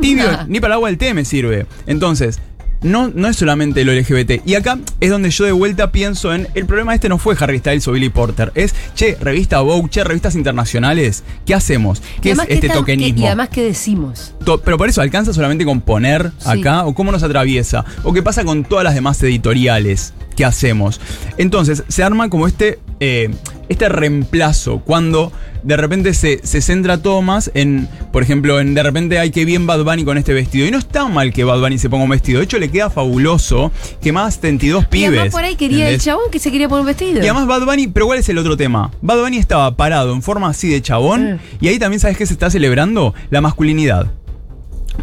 tibio, 0.00 0.24
Ah. 0.30 0.44
ni 0.48 0.60
para 0.60 0.74
el 0.74 0.76
agua 0.76 0.88
del 0.90 0.98
té 0.98 1.14
me 1.14 1.24
sirve. 1.24 1.66
Entonces, 1.86 2.40
no, 2.82 3.08
no 3.08 3.28
es 3.28 3.36
solamente 3.36 3.84
lo 3.84 3.92
LGBT. 3.92 4.42
Y 4.46 4.54
acá 4.54 4.78
es 5.00 5.10
donde 5.10 5.30
yo 5.30 5.44
de 5.44 5.52
vuelta 5.52 5.90
pienso 5.92 6.32
en. 6.32 6.48
El 6.54 6.66
problema 6.66 6.94
este 6.94 7.08
no 7.08 7.18
fue 7.18 7.36
Harry 7.40 7.58
Styles 7.58 7.86
o 7.88 7.92
Billy 7.92 8.08
Porter. 8.08 8.52
Es, 8.54 8.74
che, 8.94 9.16
revista 9.20 9.60
Vogue, 9.60 9.88
che, 9.90 10.04
revistas 10.04 10.34
internacionales. 10.34 11.24
¿Qué 11.46 11.54
hacemos? 11.54 12.02
¿Qué 12.20 12.30
es 12.32 12.38
este 12.38 12.54
tan- 12.54 12.60
que- 12.60 12.68
tokenismo? 12.68 13.20
y 13.22 13.26
además, 13.26 13.48
¿qué 13.50 13.62
decimos? 13.64 14.34
To- 14.44 14.60
Pero 14.60 14.78
por 14.78 14.88
eso 14.88 15.00
alcanza 15.02 15.32
solamente 15.32 15.64
con 15.64 15.80
poner 15.80 16.32
Sí. 16.38 16.48
acá 16.60 16.84
o 16.84 16.94
cómo 16.94 17.10
nos 17.12 17.22
atraviesa 17.22 17.84
o 18.04 18.12
qué 18.12 18.22
pasa 18.22 18.44
con 18.44 18.64
todas 18.64 18.84
las 18.84 18.94
demás 18.94 19.22
editoriales 19.22 20.12
que 20.38 20.44
hacemos. 20.44 21.00
Entonces 21.36 21.82
se 21.88 22.04
arma 22.04 22.30
como 22.30 22.46
este, 22.46 22.78
eh, 23.00 23.28
este 23.68 23.88
reemplazo 23.88 24.78
cuando 24.84 25.32
de 25.64 25.76
repente 25.76 26.14
se, 26.14 26.40
se 26.46 26.60
centra 26.62 27.02
todo 27.02 27.20
más 27.22 27.50
en, 27.54 27.88
por 28.12 28.22
ejemplo, 28.22 28.60
en 28.60 28.72
de 28.74 28.82
repente 28.84 29.18
hay 29.18 29.32
que 29.32 29.44
bien 29.44 29.66
Bad 29.66 29.82
Bunny 29.82 30.04
con 30.04 30.16
este 30.16 30.32
vestido. 30.32 30.64
Y 30.64 30.70
no 30.70 30.78
está 30.78 31.08
mal 31.08 31.32
que 31.32 31.42
Bad 31.42 31.58
Bunny 31.58 31.76
se 31.78 31.90
ponga 31.90 32.04
un 32.04 32.10
vestido. 32.10 32.38
De 32.38 32.44
hecho 32.44 32.58
le 32.60 32.70
queda 32.70 32.88
fabuloso 32.88 33.72
que 34.00 34.12
más 34.12 34.34
72 34.34 34.84
Y 34.84 34.86
pibes. 34.86 35.08
además 35.08 35.32
por 35.32 35.42
ahí 35.42 35.56
quería 35.56 35.78
¿entendés? 35.86 35.94
el 36.02 36.04
chabón 36.04 36.30
que 36.30 36.38
se 36.38 36.52
quería 36.52 36.68
poner 36.68 36.80
un 36.82 36.86
vestido. 36.86 37.16
Y 37.18 37.24
además 37.24 37.48
Bad 37.48 37.64
Bunny, 37.64 37.88
pero 37.88 38.06
¿cuál 38.06 38.20
es 38.20 38.28
el 38.28 38.38
otro 38.38 38.56
tema? 38.56 38.92
Bad 39.02 39.20
Bunny 39.22 39.38
estaba 39.38 39.76
parado 39.76 40.12
en 40.12 40.22
forma 40.22 40.48
así 40.48 40.68
de 40.68 40.80
chabón 40.80 41.32
Mm. 41.34 41.38
y 41.60 41.68
ahí 41.68 41.78
también 41.80 41.98
sabes 41.98 42.16
que 42.16 42.26
se 42.26 42.32
está 42.32 42.48
celebrando 42.48 43.12
la 43.30 43.40
masculinidad. 43.40 44.06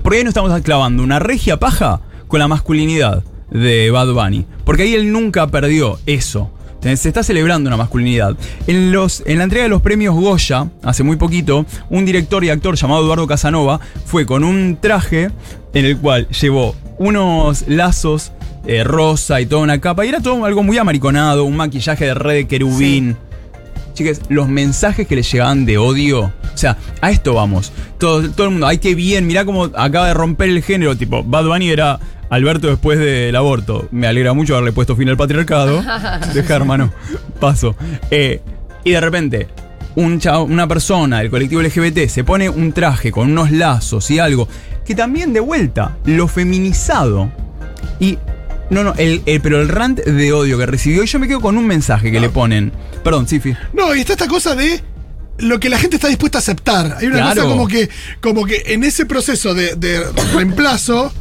Porque 0.01 0.20
ahí 0.20 0.24
no 0.24 0.30
estamos 0.30 0.58
clavando 0.62 1.04
una 1.04 1.20
regia 1.20 1.60
paja 1.60 2.00
con 2.30 2.39
la 2.39 2.48
masculinidad 2.48 3.24
de 3.55 3.91
Bad 3.91 4.13
Bunny. 4.13 4.45
Porque 4.63 4.83
ahí 4.83 4.93
él 4.93 5.12
nunca 5.12 5.47
perdió 5.47 6.00
eso. 6.05 6.51
Se 6.81 7.07
está 7.09 7.24
celebrando 7.24 7.67
una 7.67 7.77
masculinidad. 7.77 8.38
En, 8.67 8.91
los, 8.91 9.24
en 9.25 9.39
la 9.39 9.45
entrega 9.45 9.63
de 9.63 9.69
los 9.69 9.81
premios 9.81 10.13
Goya, 10.13 10.69
hace 10.83 11.01
muy 11.01 11.15
poquito, 11.15 11.65
un 11.89 12.05
director 12.05 12.43
y 12.43 12.51
actor 12.51 12.75
llamado 12.75 13.03
Eduardo 13.03 13.25
Casanova 13.25 13.79
fue 14.05 14.27
con 14.27 14.43
un 14.43 14.77
traje 14.79 15.31
en 15.74 15.85
el 15.85 15.97
cual 15.97 16.27
llevó 16.29 16.75
unos 17.00 17.67
lazos 17.67 18.33
eh, 18.67 18.83
rosa 18.83 19.41
y 19.41 19.47
toda 19.47 19.63
una 19.63 19.81
capa. 19.81 20.05
Y 20.05 20.09
era 20.09 20.21
todo 20.21 20.45
algo 20.45 20.62
muy 20.62 20.77
amariconado, 20.77 21.43
un 21.45 21.55
maquillaje 21.55 22.05
de 22.05 22.13
red 22.13 22.35
de 22.35 22.47
querubín. 22.47 23.17
Chicas, 23.95 24.21
los 24.29 24.47
mensajes 24.47 25.07
que 25.07 25.15
le 25.15 25.24
llegaban 25.24 25.65
de 25.65 25.79
odio. 25.79 26.25
O 26.53 26.57
sea, 26.57 26.77
a 27.01 27.09
esto 27.09 27.33
vamos. 27.33 27.71
Todo, 27.97 28.29
todo 28.29 28.45
el 28.47 28.51
mundo, 28.51 28.67
ay, 28.67 28.77
qué 28.77 28.93
bien, 28.93 29.25
mirá 29.25 29.43
cómo 29.43 29.63
acaba 29.63 30.07
de 30.07 30.13
romper 30.13 30.50
el 30.50 30.62
género. 30.62 30.95
Tipo, 30.95 31.24
Bad 31.24 31.45
Bunny 31.45 31.69
era 31.69 32.00
Alberto 32.36 32.68
después 32.68 33.00
del 33.00 33.36
aborto. 33.36 33.88
Me 33.92 34.08
alegra 34.08 34.34
mucho 34.34 34.54
haberle 34.56 34.72
puesto 34.74 34.96
fin 34.96 35.10
al 35.10 35.18
patriarcado. 35.18 35.84
Deja, 36.34 36.56
hermano. 36.56 36.94
Paso. 37.39 37.75
Eh, 38.12 38.42
y 38.84 38.92
de 38.92 39.01
repente, 39.01 39.48
un 39.96 40.20
chavo- 40.20 40.46
una 40.46 40.68
persona 40.68 41.20
del 41.20 41.30
colectivo 41.30 41.62
LGBT 41.62 42.08
se 42.08 42.24
pone 42.24 42.50
un 42.50 42.72
traje 42.74 43.12
con 43.12 43.32
unos 43.32 43.51
lazos 43.51 44.10
y 44.12 44.20
algo. 44.20 44.48
Que 44.86 44.94
también 44.96 45.34
de 45.34 45.39
vuelta, 45.39 45.98
lo 46.06 46.27
feminizado. 46.27 47.32
Y. 48.00 48.18
No, 48.70 48.84
no, 48.84 48.94
el, 48.98 49.22
el- 49.27 49.42
pero 49.42 49.62
el 49.62 49.70
rant 49.70 50.00
de 50.00 50.34
odio 50.34 50.58
que 50.58 50.65
recibió. 50.65 51.04
Y 51.04 51.08
yo 51.08 51.20
me 51.20 51.27
quedo 51.27 51.39
con 51.42 51.58
un 51.58 51.65
mensaje 51.68 52.12
que 52.12 52.20
le 52.20 52.30
ponen. 52.30 52.72
Perdón, 53.04 53.27
Sifi. 53.27 53.56
No, 53.74 53.96
y 53.96 54.00
está 54.01 54.13
esta 54.13 54.27
cosa 54.27 54.56
de 54.56 54.82
lo 55.38 55.60
que 55.60 55.70
la 55.70 55.77
gente 55.77 55.98
está 55.98 56.08
dispuesta 56.08 56.38
a 56.38 56.42
aceptar. 56.42 56.98
Hay 57.00 57.08
una 57.08 57.18
Claro. 57.18 57.36
cosa 57.44 57.48
como 57.48 57.68
que, 57.68 57.89
como 58.22 58.46
que 58.46 58.63
en 58.68 58.84
ese 58.84 59.06
proceso 59.06 59.54
de, 59.54 59.75
de 59.75 60.04
reemplazo. 60.34 61.13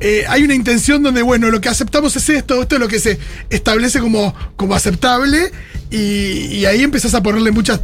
Eh, 0.00 0.24
hay 0.28 0.42
una 0.42 0.54
intención 0.54 1.02
donde, 1.02 1.22
bueno, 1.22 1.50
lo 1.50 1.60
que 1.60 1.68
aceptamos 1.68 2.16
es 2.16 2.28
esto, 2.28 2.60
esto 2.62 2.76
es 2.76 2.80
lo 2.80 2.88
que 2.88 2.98
se 2.98 3.18
establece 3.50 4.00
como, 4.00 4.34
como 4.56 4.74
aceptable, 4.74 5.50
y, 5.90 6.46
y 6.56 6.66
ahí 6.66 6.82
empezás 6.82 7.14
a 7.14 7.22
ponerle 7.22 7.50
muchas, 7.52 7.80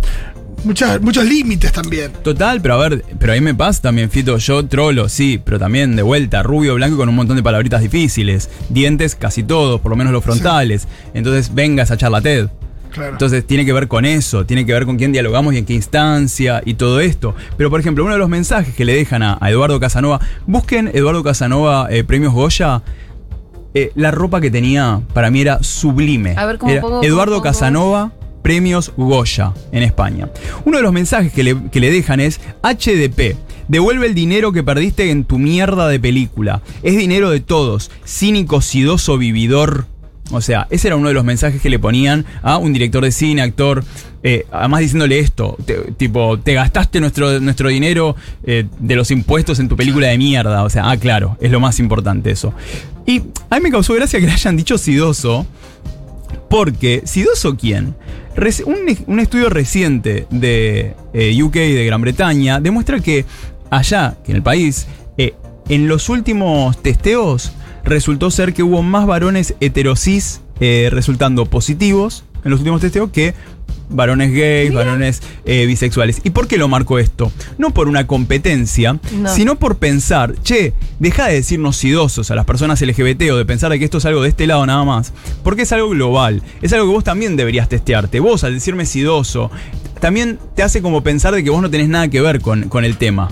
muchas, 0.64 1.00
muchos 1.00 1.24
límites 1.24 1.72
también. 1.72 2.12
Total, 2.22 2.60
pero 2.60 2.74
a 2.74 2.88
ver, 2.88 3.04
pero 3.18 3.32
ahí 3.32 3.40
me 3.40 3.54
pasa 3.54 3.82
también, 3.82 4.10
Fito, 4.10 4.38
yo 4.38 4.66
trolo, 4.66 5.08
sí, 5.08 5.40
pero 5.44 5.58
también 5.58 5.96
de 5.96 6.02
vuelta, 6.02 6.42
rubio, 6.42 6.74
blanco 6.74 6.96
con 6.96 7.08
un 7.08 7.14
montón 7.14 7.36
de 7.36 7.42
palabritas 7.42 7.82
difíciles. 7.82 8.48
Dientes 8.68 9.14
casi 9.14 9.42
todos, 9.42 9.80
por 9.80 9.90
lo 9.90 9.96
menos 9.96 10.12
los 10.12 10.24
frontales. 10.24 10.86
Entonces, 11.14 11.54
venga 11.54 11.82
esa 11.82 11.96
charla 11.96 12.20
TED. 12.20 12.48
Claro. 12.90 13.12
Entonces 13.12 13.47
tiene 13.47 13.64
que 13.64 13.73
ver 13.73 13.88
con 13.88 14.04
eso, 14.04 14.44
tiene 14.47 14.66
que 14.66 14.73
ver 14.73 14.87
con 14.87 14.97
quién 14.97 15.12
dialogamos 15.12 15.54
y 15.54 15.59
en 15.59 15.64
qué 15.64 15.75
instancia 15.75 16.62
y 16.64 16.75
todo 16.75 17.00
esto. 17.00 17.35
Pero 17.56 17.70
por 17.70 17.80
ejemplo, 17.80 18.04
uno 18.04 18.12
de 18.14 18.18
los 18.18 18.28
mensajes 18.28 18.75
que 18.75 18.85
le 18.85 18.94
dejan 18.94 19.23
a, 19.23 19.38
a 19.40 19.50
Eduardo 19.50 19.78
Casanova, 19.80 20.20
busquen 20.47 20.90
Eduardo 20.92 21.23
Casanova 21.23 21.88
eh, 21.90 22.04
Premios 22.04 22.32
Goya. 22.32 22.82
eh, 23.75 23.92
la 23.94 24.11
ropa 24.11 24.40
que 24.40 24.50
tenía 24.50 25.00
para 25.14 25.30
mí 25.30 25.40
era 25.40 25.62
sublime. 25.62 26.35
A 26.37 26.47
ver, 26.47 26.59
¿cómo 26.59 26.73
Era 26.73 26.82
Eduardo 27.02 27.35
cómo? 27.37 27.42
Casanova 27.44 28.12
Premios 28.42 28.92
Goya 28.97 29.52
en 29.70 29.82
España. 29.82 30.28
Uno 30.64 30.78
de 30.78 30.82
los 30.82 30.92
mensajes 30.92 31.32
que 31.32 31.44
le, 31.44 31.56
que 31.70 31.78
le 31.78 31.90
dejan 31.90 32.20
es 32.20 32.40
HDP. 32.62 33.37
Devuelve 33.68 34.06
el 34.06 34.14
dinero 34.14 34.50
que 34.50 34.64
perdiste 34.64 35.11
en 35.11 35.25
tu 35.25 35.38
mierda 35.38 35.87
de 35.88 36.00
película. 36.00 36.62
Es 36.82 36.97
dinero 36.97 37.30
de 37.30 37.38
todos. 37.40 37.90
Cínico, 38.04 38.61
sidoso, 38.62 39.16
vividor. 39.18 39.87
O 40.32 40.40
sea, 40.40 40.66
ese 40.70 40.88
era 40.88 40.96
uno 40.96 41.08
de 41.08 41.14
los 41.14 41.25
mensajes 41.25 41.60
que 41.60 41.70
le 41.70 41.78
ponían 41.78 42.25
a 42.42 42.58
un 42.58 42.72
director 42.72 43.02
de 43.02 43.12
cine, 43.12 43.42
actor, 43.42 43.84
eh, 44.22 44.46
además 44.52 44.80
diciéndole 44.80 45.18
esto, 45.18 45.56
tipo, 45.96 46.38
te 46.38 46.54
gastaste 46.54 47.00
nuestro, 47.00 47.40
nuestro 47.40 47.68
dinero 47.68 48.16
eh, 48.44 48.66
de 48.78 48.96
los 48.96 49.10
impuestos 49.10 49.58
en 49.58 49.68
tu 49.68 49.76
película 49.76 50.08
de 50.08 50.18
mierda. 50.18 50.62
O 50.62 50.70
sea, 50.70 50.90
ah, 50.90 50.96
claro, 50.96 51.37
es 51.40 51.50
lo 51.50 51.60
más 51.60 51.80
importante 51.80 52.30
eso. 52.30 52.54
Y 53.06 53.22
a 53.49 53.56
mí 53.56 53.62
me 53.62 53.70
causó 53.70 53.94
gracia 53.94 54.20
que 54.20 54.26
le 54.26 54.32
hayan 54.32 54.56
dicho 54.56 54.78
sidoso, 54.78 55.46
porque, 56.49 57.02
¿sidoso 57.04 57.56
quién? 57.56 57.94
Un, 59.06 59.18
estudio 59.18 59.50
reciente 59.50 60.26
de 60.30 60.94
eh, 61.12 61.42
UK 61.42 61.54
de 61.54 61.84
Gran 61.84 62.00
Bretaña 62.00 62.60
demuestra 62.60 63.00
que 63.00 63.25
allá, 63.70 64.16
que 64.25 64.32
en 64.32 64.37
el 64.37 64.42
país, 64.42 64.87
eh, 65.18 65.34
en 65.68 65.88
los 65.88 66.08
últimos 66.08 66.80
testeos 66.82 67.52
resultó 67.84 68.30
ser 68.30 68.52
que 68.54 68.62
hubo 68.62 68.82
más 68.82 69.06
varones 69.06 69.54
heterosis 69.60 70.40
eh, 70.60 70.88
resultando 70.92 71.46
positivos 71.46 72.25
en 72.44 72.50
los 72.50 72.60
últimos 72.60 72.80
testeos 72.80 73.10
que 73.10 73.34
varones 73.92 74.32
gays, 74.32 74.72
varones 74.72 75.20
eh, 75.44 75.66
bisexuales. 75.66 76.20
¿Y 76.22 76.30
por 76.30 76.46
qué 76.46 76.58
lo 76.58 76.68
marco 76.68 76.99
esto? 77.00 77.32
No 77.58 77.70
por 77.70 77.88
una 77.88 78.06
competencia, 78.06 78.99
No. 79.12 79.34
sino 79.34 79.56
por 79.58 79.78
pensar, 79.78 80.34
che, 80.42 80.75
deja 81.00 81.26
de 81.26 81.34
decirnos 81.34 81.76
sidosos 81.76 82.30
a 82.30 82.37
las 82.37 82.44
personas 82.44 82.80
LGBT 82.80 83.30
o 83.32 83.37
de 83.37 83.44
pensar 83.44 83.70
de 83.72 83.78
que 83.80 83.84
esto 83.84 83.99
es 83.99 84.04
algo 84.04 84.22
de 84.22 84.28
este 84.28 84.46
lado 84.46 84.64
nada 84.64 84.84
más, 84.84 85.12
porque 85.42 85.62
es 85.62 85.72
algo 85.72 85.88
global, 85.88 86.42
es 86.62 86.72
algo 86.72 86.87
que 86.87 86.92
vos 86.92 87.04
también 87.04 87.37
deberías 87.37 87.68
testearte. 87.68 88.20
Vos 88.20 88.44
al 88.44 88.54
decirme 88.54 88.87
sidoso, 88.87 89.50
también 90.00 90.38
te 90.54 90.62
hace 90.62 90.82
como 90.82 91.02
pensar 91.02 91.34
de 91.34 91.42
que 91.42 91.50
vos 91.50 91.60
no 91.60 91.68
tenés 91.70 91.88
nada 91.88 92.06
que 92.08 92.20
ver 92.20 92.40
con, 92.40 92.68
con 92.68 92.84
el 92.84 92.96
tema. 92.96 93.28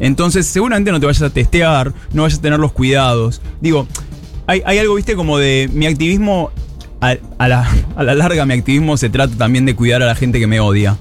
Entonces, 0.00 0.46
seguramente 0.46 0.90
no 0.90 1.00
te 1.00 1.06
vayas 1.06 1.22
a 1.22 1.30
testear, 1.30 1.92
no 2.12 2.22
vayas 2.22 2.38
a 2.38 2.42
tener 2.42 2.58
los 2.58 2.72
cuidados. 2.72 3.40
Digo, 3.60 3.86
hay, 4.46 4.60
algo, 4.78 4.94
viste, 4.94 5.16
como 5.16 5.38
de 5.38 5.70
mi 5.72 5.86
activismo, 5.86 6.50
a 7.00 7.48
la, 7.48 7.68
a 7.96 8.02
la 8.02 8.14
larga 8.14 8.46
mi 8.46 8.54
activismo 8.54 8.96
se 8.96 9.10
trata 9.10 9.36
también 9.36 9.66
de 9.66 9.74
cuidar 9.74 10.02
a 10.02 10.06
la 10.06 10.14
gente 10.14 10.38
que 10.38 10.46
me 10.46 10.60
odia. 10.60 10.96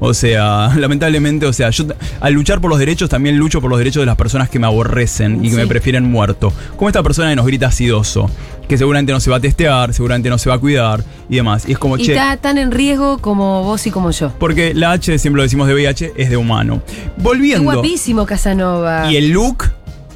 O 0.00 0.14
sea, 0.14 0.72
lamentablemente, 0.76 1.46
o 1.46 1.52
sea, 1.52 1.70
yo 1.70 1.84
al 2.20 2.32
luchar 2.32 2.60
por 2.60 2.70
los 2.70 2.78
derechos 2.78 3.08
también 3.10 3.36
lucho 3.38 3.60
por 3.60 3.70
los 3.70 3.78
derechos 3.78 4.00
de 4.02 4.06
las 4.06 4.16
personas 4.16 4.48
que 4.48 4.58
me 4.58 4.66
aborrecen 4.66 5.44
y 5.44 5.48
que 5.48 5.54
Sí. 5.54 5.56
me 5.56 5.66
prefieren 5.66 6.04
muerto. 6.10 6.52
Como 6.76 6.88
esta 6.88 7.02
persona 7.02 7.30
que 7.30 7.36
nos 7.36 7.46
grita 7.46 7.68
acidoso, 7.68 8.30
que 8.68 8.76
seguramente 8.78 9.12
no 9.12 9.20
se 9.20 9.30
va 9.30 9.36
a 9.36 9.40
testear, 9.40 9.92
seguramente 9.94 10.28
no 10.30 10.38
se 10.38 10.48
va 10.50 10.56
a 10.56 10.58
cuidar 10.58 11.02
y 11.28 11.36
demás. 11.36 11.64
Y 11.68 11.72
es 11.72 11.78
como, 11.78 11.96
Y 11.96 12.02
che, 12.04 12.12
está 12.12 12.36
tan 12.36 12.58
en 12.58 12.70
riesgo 12.70 13.18
como 13.18 13.64
vos 13.64 13.86
y 13.86 13.90
como 13.90 14.10
yo. 14.10 14.30
porque 14.38 14.74
la 14.74 14.92
H, 14.92 15.18
siempre 15.18 15.38
lo 15.38 15.42
decimos 15.42 15.66
de 15.68 15.74
VIH, 15.74 16.12
es 16.16 16.30
de 16.30 16.36
humano. 16.36 16.82
Qué 16.86 17.10
Volviendo. 17.22 17.64
guapísimo 17.72 18.26
Casanova. 18.26 19.10
Y 19.10 19.16
el 19.16 19.30
look, 19.30 19.64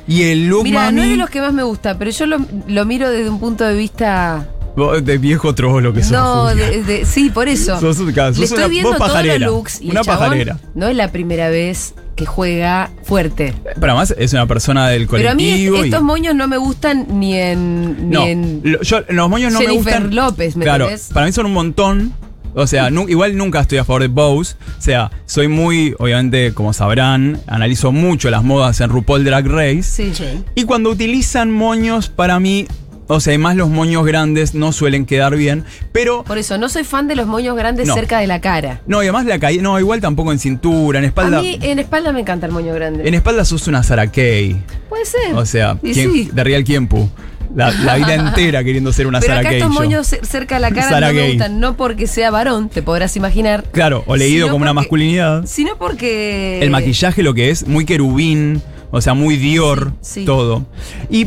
y 0.07 0.23
el 0.25 0.49
look, 0.49 0.65
Mira, 0.65 0.81
mami. 0.83 0.97
no 0.97 1.03
es 1.03 1.11
de 1.11 1.17
los 1.17 1.31
que 1.31 1.41
más 1.41 1.53
me 1.53 1.63
gusta, 1.63 1.97
pero 1.99 2.11
yo 2.11 2.27
lo, 2.27 2.39
lo 2.69 2.85
miro 2.85 3.11
desde 3.11 3.31
un 3.31 3.41
punto 3.41 3.65
de 3.65 3.75
vista. 3.75 4.47
Vos, 4.77 5.05
De 5.05 5.19
viejo 5.19 5.55
trolo 5.55 5.93
que 5.93 6.03
sos. 6.03 6.13
No, 6.13 6.47
de- 6.55 6.83
de- 6.83 7.05
sí, 7.05 7.31
por 7.31 7.49
eso. 7.49 7.79
Sos 7.79 7.99
un- 7.99 8.15
sos 8.15 8.39
Le 8.39 8.45
estoy 8.45 8.59
una- 8.59 8.69
viendo 8.69 8.89
vos 8.91 8.99
todos 8.99 9.11
los 9.11 9.17
pajarera. 9.23 9.47
looks 9.47 9.81
y 9.83 9.91
Una 9.91 10.03
pajarera. 10.03 10.59
no 10.75 10.89
es 10.89 10.97
la 10.97 11.13
primera 11.13 11.49
vez 11.51 11.95
que 12.17 12.25
juega 12.27 12.91
fuerte. 13.05 13.55
Pero 13.65 13.93
además 13.93 14.15
es 14.17 14.33
una 14.33 14.47
persona 14.47 14.89
del 14.89 15.07
Pero 15.09 15.31
a 15.31 15.35
mí 15.35 15.45
colectivo. 15.45 15.77
y- 15.85 15.89
estos 15.89 16.03
moños 16.03 16.35
no 16.35 16.49
me 16.49 16.57
gustan 16.57 17.07
ni 17.11 17.35
en. 17.37 18.09
Ni 18.09 18.15
no, 18.17 18.27
en 18.27 18.63
yo- 18.83 19.03
los 19.09 19.29
moños 19.29 19.53
no 19.53 19.61
me 19.61 19.71
gustan. 19.73 20.15
López, 20.15 20.57
¿me 20.57 20.65
Claro, 20.65 20.85
entendés? 20.85 21.11
para 21.13 21.27
mí 21.27 21.33
son 21.33 21.47
un 21.47 21.53
montón. 21.53 22.13
O 22.55 22.67
sea, 22.67 22.91
nu- 22.91 23.09
igual 23.09 23.35
nunca 23.35 23.61
estoy 23.61 23.79
a 23.79 23.85
favor 23.85 24.03
de 24.03 24.09
Bose. 24.09 24.57
O 24.79 24.83
sea, 24.83 25.11
soy 25.25 25.49
muy, 25.49 25.95
obviamente, 25.99 26.53
como 26.53 26.75
sabrán, 26.75 27.41
analizo 27.47 27.93
mucho 27.93 28.29
las 28.29 28.45
modas 28.45 28.79
en 28.83 28.91
RuPaul 28.91 29.25
Drag 29.25 29.47
Race. 29.49 29.83
Sí. 29.85 30.13
Y 30.55 30.65
cuando 30.65 30.91
utilizan 30.91 31.51
moños, 31.51 32.11
para 32.11 32.39
mí, 32.41 32.67
o 33.09 33.21
sea, 33.21 33.35
y 33.35 33.39
más 33.39 33.57
los 33.57 33.69
moños 33.69 34.05
grandes 34.07 34.55
no 34.55 34.73
suelen 34.73 35.05
quedar 35.07 35.37
bien. 35.37 35.65
Pero 35.93 36.23
Por 36.25 36.39
eso, 36.39 36.57
no 36.59 36.69
soy 36.69 36.85
fan 36.85 37.09
de 37.09 37.17
los 37.17 37.27
moños 37.27 37.57
grandes 37.57 37.87
No. 37.89 37.95
cerca 37.95 38.19
de 38.21 38.27
la 38.27 38.41
cara. 38.41 38.81
No, 38.87 38.99
y 39.03 39.07
además 39.07 39.27
la 39.27 39.39
caída. 39.39 39.63
No, 39.63 39.79
igual 39.79 40.01
tampoco 40.01 40.33
en 40.33 40.39
cintura, 40.39 40.99
en 40.99 41.05
espalda. 41.07 41.39
A 41.39 41.43
mí 41.43 41.59
en 41.61 41.79
espalda 41.79 42.13
me 42.13 42.21
encanta 42.21 42.47
el 42.47 42.53
moño 42.53 42.73
grande. 42.75 43.07
En 43.07 43.15
espalda 43.15 43.45
sos 43.45 43.67
una 43.69 43.83
Sarah 43.83 44.07
Kay. 44.11 44.63
Puede 44.89 45.05
ser. 45.05 45.35
O 45.35 45.45
sea, 45.47 45.77
Y 45.83 45.93
¿quién- 45.93 46.13
sí. 46.13 46.31
de 46.33 46.45
Real 46.45 46.65
Kiempu. 46.65 47.09
La, 47.55 47.71
la 47.71 47.97
vida 47.97 48.15
entera 48.15 48.65
queriendo 48.65 48.95
ser 48.95 49.07
una 49.07 49.21
Pero 49.21 49.35
Sarah 49.35 49.41
acá 49.47 49.57
estos 49.59 49.71
moños 49.71 50.11
cer- 50.11 50.25
cerca 50.25 50.55
de 50.55 50.61
la 50.63 50.71
cara 50.71 50.89
Sarah 50.89 51.09
no 51.09 51.15
me 51.21 51.29
gustan, 51.29 51.61
no 51.61 51.77
porque 51.77 52.07
sea 52.07 52.31
varón, 52.31 52.71
te 52.71 52.81
podrás 52.81 53.15
imaginar, 53.19 53.65
Claro, 53.73 54.05
o 54.07 54.17
leído 54.17 54.49
como 54.49 54.63
una 54.63 54.73
masculinidad. 54.73 55.45
sino 55.45 55.77
porque. 55.77 56.61
El 56.63 56.71
maquillaje 56.71 57.23
lo 57.23 57.35
que 57.35 57.51
es, 57.51 57.67
muy 57.69 57.85
querubín, 57.85 58.63
o 58.91 59.03
sea, 59.03 59.13
muy 59.13 59.37
Dior, 59.37 59.93
Sí, 60.01 60.21
sí. 60.21 60.25
todo. 60.25 60.65
Y 61.11 61.27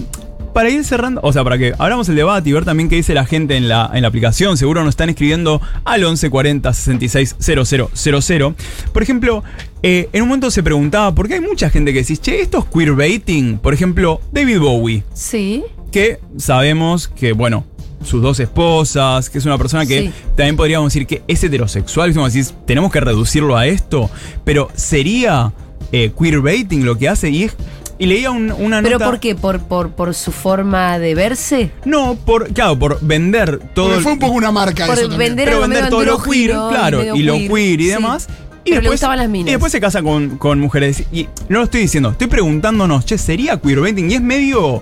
para 0.55 0.69
ir 0.69 0.85
cerrando, 0.85 1.19
o 1.21 1.33
sea, 1.33 1.43
para 1.43 1.57
que 1.57 1.73
abramos 1.77 2.07
el 2.07 2.15
debate 2.15 2.49
y 2.49 2.53
ver 2.53 2.63
también 2.63 2.87
qué 2.87 2.95
dice 2.95 3.13
la 3.13 3.25
gente 3.25 3.57
en 3.57 3.67
la, 3.67 3.91
en 3.93 4.03
la 4.03 4.07
aplicación, 4.07 4.55
seguro 4.55 4.85
nos 4.85 4.93
están 4.93 5.09
escribiendo 5.09 5.61
al 5.83 5.99
1140 5.99 6.73
66 6.73 7.35
000. 7.39 8.55
Por 8.93 9.03
ejemplo, 9.03 9.43
eh, 9.83 10.07
en 10.13 10.21
un 10.23 10.29
momento 10.29 10.49
se 10.51 10.63
preguntaba, 10.63 11.13
porque 11.13 11.33
hay 11.35 11.41
mucha 11.41 11.69
gente 11.69 11.91
que 11.91 11.99
dice, 11.99 12.15
che, 12.15 12.39
esto 12.41 12.59
es 12.59 12.65
queerbaiting. 12.73 13.57
Por 13.59 13.73
ejemplo, 13.73 14.21
David 14.31 14.59
Bowie, 14.59 15.03
Sí. 15.13 15.61
que 15.91 16.19
sabemos 16.37 17.09
que, 17.09 17.33
bueno, 17.33 17.65
sus 18.01 18.21
dos 18.21 18.39
esposas, 18.39 19.29
que 19.29 19.39
es 19.39 19.45
una 19.45 19.57
persona 19.57 19.85
que 19.85 20.03
Sí. 20.03 20.11
también 20.37 20.55
podríamos 20.55 20.93
decir 20.93 21.05
que 21.05 21.21
es 21.27 21.43
heterosexual, 21.43 22.13
como 22.13 22.25
decir, 22.27 22.45
tenemos 22.65 22.93
que 22.93 23.01
reducirlo 23.01 23.57
a 23.57 23.67
esto, 23.67 24.09
pero 24.45 24.69
sería 24.75 25.51
eh, 25.91 26.11
queerbaiting 26.19 26.83
lo 26.85 26.97
que 26.97 27.07
hace 27.07 27.29
y 27.29 27.43
es 27.43 27.55
y 27.97 28.05
leía 28.07 28.29
un- 28.31 28.51
una 28.51 28.81
¿Pero 28.81 28.95
nota 28.99 29.05
por 29.09 29.19
qué? 29.19 29.35
¿Por, 29.35 29.59
por, 29.61 29.91
¿Por 29.91 30.13
su 30.13 30.31
forma 30.31 30.99
de 30.99 31.15
verse? 31.15 31.71
no 31.85 32.15
por 32.15 32.51
claro 32.53 32.77
por 32.77 32.99
vender 33.01 33.59
todo 33.73 33.87
Porque 33.87 34.01
fue 34.03 34.11
un 34.13 34.19
poco 34.19 34.33
una 34.33 34.51
marca 34.51 34.85
Por 34.85 34.97
eso 34.99 35.09
vender 35.17 35.47
pero 35.47 35.61
vender 35.61 35.89
todo 35.89 36.03
lo 36.03 36.21
queer 36.21 36.51
claro 36.51 37.15
y 37.15 37.23
lo 37.23 37.35
queer 37.37 37.79
y 37.81 37.85
sí. 37.85 37.89
demás 37.91 38.27
y 38.67 38.71
Pero 38.71 38.81
le 38.81 38.81
después, 38.81 38.91
gustaban 38.99 39.17
las 39.19 39.29
minas. 39.29 39.47
y 39.47 39.51
después 39.51 39.71
se 39.71 39.79
casa 39.79 40.01
con, 40.01 40.37
con 40.39 40.59
mujeres. 40.59 41.03
Y 41.11 41.27
no 41.49 41.59
lo 41.59 41.63
estoy 41.65 41.81
diciendo, 41.81 42.09
estoy 42.09 42.25
preguntándonos, 42.27 43.05
che, 43.05 43.17
¿sería 43.19 43.57
queerbaiting? 43.61 44.09
Y 44.09 44.15
es 44.15 44.21
medio. 44.21 44.81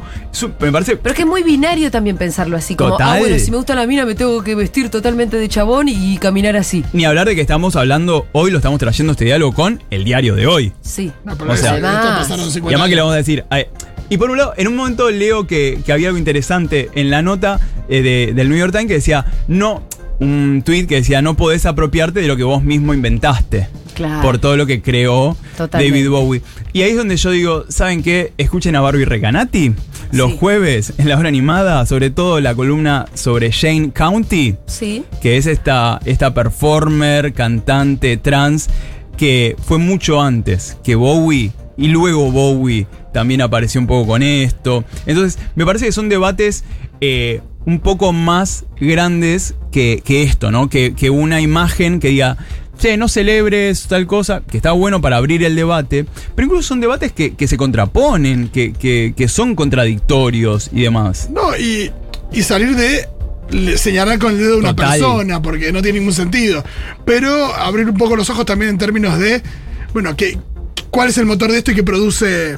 me 0.62 0.72
parece. 0.72 0.96
Pero 0.96 1.12
es 1.12 1.16
que 1.18 1.24
es 1.24 1.28
muy 1.28 1.44
binario 1.44 1.92
también 1.92 2.16
pensarlo 2.18 2.56
así, 2.56 2.76
como, 2.76 2.92
Total. 2.92 3.18
ah, 3.18 3.20
bueno, 3.20 3.38
si 3.38 3.52
me 3.52 3.58
gusta 3.58 3.76
la 3.76 3.86
mina 3.86 4.06
me 4.06 4.16
tengo 4.16 4.42
que 4.42 4.56
vestir 4.56 4.90
totalmente 4.90 5.36
de 5.38 5.50
chabón 5.50 5.90
y 5.90 6.18
caminar 6.18 6.56
así. 6.56 6.84
Ni 6.94 7.04
hablar 7.06 7.28
de 7.28 7.36
que 7.36 7.42
estamos 7.42 7.76
hablando, 7.76 8.26
hoy 8.32 8.52
lo 8.52 8.58
estamos 8.58 8.80
trayendo 8.80 9.12
este 9.12 9.26
diálogo 9.26 9.54
con 9.54 9.84
el 9.90 10.06
diario 10.06 10.36
de 10.36 10.48
hoy. 10.48 10.72
Sí. 10.82 11.12
No, 11.26 11.34
O 11.34 11.56
sea- 11.58 11.72
Además- 11.74 12.20
pasaron 12.20 12.50
50 12.52 12.72
Y 12.72 12.74
además 12.74 12.88
que 12.90 12.96
le 12.96 13.02
vamos 13.02 13.14
a 13.14 13.18
decir. 13.18 13.44
ay, 13.50 13.66
y 14.10 14.18
por 14.18 14.30
un 14.32 14.38
lado, 14.38 14.54
en 14.56 14.68
un 14.70 14.76
momento 14.78 15.10
leo 15.12 15.46
que, 15.46 15.80
que 15.86 15.92
había 15.92 16.08
algo 16.08 16.18
interesante 16.18 16.90
en 16.96 17.10
la 17.10 17.22
nota 17.22 17.60
eh, 17.90 18.02
de- 18.02 18.34
del 18.34 18.48
New 18.48 18.58
York 18.58 18.72
Times 18.72 18.88
que 18.88 18.94
decía, 18.94 19.26
no, 19.50 19.84
un 20.24 20.62
tweet 20.66 20.86
que 20.88 20.96
decía, 20.96 21.22
no 21.22 21.36
podés 21.36 21.66
apropiarte 21.66 22.22
de 22.22 22.28
lo 22.28 22.36
que 22.38 22.44
vos 22.44 22.64
mismo 22.64 22.94
inventaste. 22.94 23.68
Claro. 23.94 24.24
Por 24.24 24.40
todo 24.40 24.58
lo 24.58 24.66
que 24.66 24.82
creó 24.82 25.38
Totalmente. 25.56 25.96
David 26.00 26.10
Bowie. 26.10 26.42
Y 26.74 26.82
ahí 26.82 26.92
es 26.92 26.98
donde 26.98 27.16
yo 27.16 27.30
digo, 27.30 27.66
¿saben 27.70 28.02
qué? 28.02 28.34
Escuchen 28.40 28.76
a 28.76 28.82
Barbie 28.82 29.06
Recanati 29.06 29.74
los 30.12 30.32
Sí. 30.32 30.38
jueves 30.40 30.94
en 30.98 31.10
la 31.10 31.18
hora 31.18 31.28
animada, 31.30 31.86
sobre 31.86 32.10
todo 32.10 32.40
la 32.40 32.56
columna 32.56 33.06
sobre 33.14 33.52
Shane 33.52 33.92
County 33.92 34.56
Sí. 34.66 35.04
que 35.22 35.38
es 35.38 35.46
esta, 35.46 36.00
esta 36.06 36.34
performer, 36.34 37.34
cantante 37.34 38.18
trans, 38.18 38.70
que 39.18 39.56
fue 39.64 39.78
mucho 39.78 40.22
antes 40.22 40.78
que 40.84 40.96
Bowie, 40.96 41.52
y 41.78 41.88
luego 41.90 42.32
Bowie 42.32 42.88
también 43.14 43.42
apareció 43.42 43.80
un 43.80 43.86
poco 43.88 44.08
con 44.08 44.24
esto. 44.24 44.84
Entonces, 45.06 45.40
me 45.56 45.66
parece 45.68 45.86
que 45.86 45.92
son 45.92 46.10
debates 46.10 46.64
eh, 47.00 47.42
un 47.66 47.80
poco 47.80 48.14
más 48.14 48.66
grandes 48.80 49.56
que, 49.72 50.02
que 50.04 50.24
esto, 50.24 50.52
¿no? 50.52 50.70
Que, 50.70 50.94
que 50.94 51.10
una 51.10 51.42
imagen 51.42 52.00
que 52.00 52.10
diga, 52.10 52.38
che, 52.78 52.98
no 52.98 53.08
celebres 53.08 53.88
tal 53.88 54.08
cosa, 54.08 54.42
que 54.50 54.58
está 54.58 54.72
bueno 54.72 55.02
para 55.02 55.18
abrir 55.18 55.44
el 55.44 55.56
debate, 55.56 56.06
pero 56.36 56.46
incluso 56.48 56.70
son 56.70 56.82
debates 56.82 57.12
que, 57.12 57.36
que 57.36 57.48
se 57.48 57.58
contraponen, 57.58 58.50
que, 58.50 59.26
son 59.28 59.56
contradictorios 59.56 60.70
y 60.74 60.82
demás. 60.82 61.30
No, 61.32 61.56
y, 61.58 61.92
y 62.32 62.44
salir 62.44 62.76
de 62.76 63.08
señalar 63.78 64.20
con 64.20 64.34
el 64.34 64.40
dedo 64.40 64.56
a 64.56 64.58
una 64.58 64.76
Total. 64.76 64.92
persona, 64.92 65.42
porque 65.42 65.72
no 65.72 65.82
tiene 65.82 66.00
ningún 66.00 66.14
sentido. 66.14 66.64
Pero 67.06 67.54
abrir 67.56 67.88
un 67.90 67.98
poco 67.98 68.16
los 68.16 68.30
ojos 68.30 68.46
también 68.46 68.72
en 68.72 68.78
términos 68.78 69.20
de, 69.20 69.42
bueno, 69.94 70.16
que, 70.16 70.38
¿cuál 70.90 71.10
es 71.10 71.18
el 71.18 71.26
motor 71.26 71.52
de 71.52 71.60
esto 71.60 71.72
y 71.72 71.76
que 71.76 71.84
produce 71.84 72.58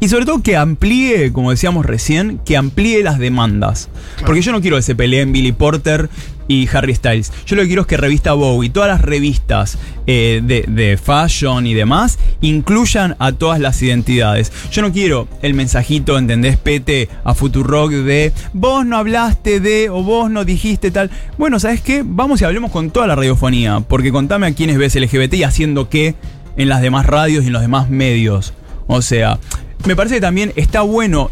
Y 0.00 0.08
sobre 0.08 0.26
todo 0.26 0.42
que 0.42 0.56
amplíe, 0.56 1.32
como 1.32 1.50
decíamos 1.50 1.86
recién, 1.86 2.38
que 2.44 2.56
amplíe 2.56 3.02
las 3.02 3.18
demandas. 3.18 3.88
Porque 4.24 4.42
yo 4.42 4.52
no 4.52 4.60
quiero 4.60 4.76
que 4.76 4.82
se 4.82 4.94
peleen 4.94 5.32
Billy 5.32 5.52
Porter 5.52 6.10
y 6.48 6.68
Harry 6.72 6.94
Styles. 6.94 7.32
Yo 7.46 7.56
lo 7.56 7.62
que 7.62 7.68
quiero 7.68 7.82
es 7.82 7.88
que 7.88 7.96
revista 7.96 8.32
Bowie, 8.34 8.70
todas 8.70 8.88
las 8.88 9.00
revistas 9.00 9.78
eh, 10.06 10.40
de, 10.44 10.64
de 10.68 10.96
fashion 10.96 11.66
y 11.66 11.74
demás, 11.74 12.18
incluyan 12.40 13.16
a 13.18 13.32
todas 13.32 13.58
las 13.58 13.80
identidades. 13.82 14.52
Yo 14.70 14.82
no 14.82 14.92
quiero 14.92 15.28
el 15.42 15.54
mensajito, 15.54 16.18
¿entendés? 16.18 16.56
Pete 16.56 17.08
a 17.24 17.34
Futurock 17.34 17.90
de 17.90 18.32
vos 18.52 18.86
no 18.86 18.96
hablaste 18.96 19.60
de 19.60 19.90
o 19.90 20.02
vos 20.02 20.30
no 20.30 20.44
dijiste 20.44 20.90
tal. 20.90 21.10
Bueno, 21.38 21.58
¿sabes 21.58 21.80
qué? 21.80 22.02
Vamos 22.04 22.40
y 22.40 22.44
hablemos 22.44 22.70
con 22.70 22.90
toda 22.90 23.06
la 23.06 23.16
radiofonía. 23.16 23.80
Porque 23.80 24.12
contame 24.12 24.46
a 24.46 24.54
quiénes 24.54 24.78
ves 24.78 24.94
LGBT 24.94 25.34
y 25.34 25.42
haciendo 25.42 25.88
qué 25.88 26.14
en 26.56 26.68
las 26.68 26.80
demás 26.80 27.06
radios 27.06 27.44
y 27.44 27.48
en 27.48 27.52
los 27.52 27.62
demás 27.62 27.90
medios. 27.90 28.54
O 28.86 29.02
sea, 29.02 29.38
me 29.84 29.96
parece 29.96 30.16
que 30.16 30.20
también 30.20 30.52
está 30.56 30.82
bueno 30.82 31.30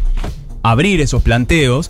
abrir 0.63 1.01
esos 1.01 1.21
planteos. 1.23 1.89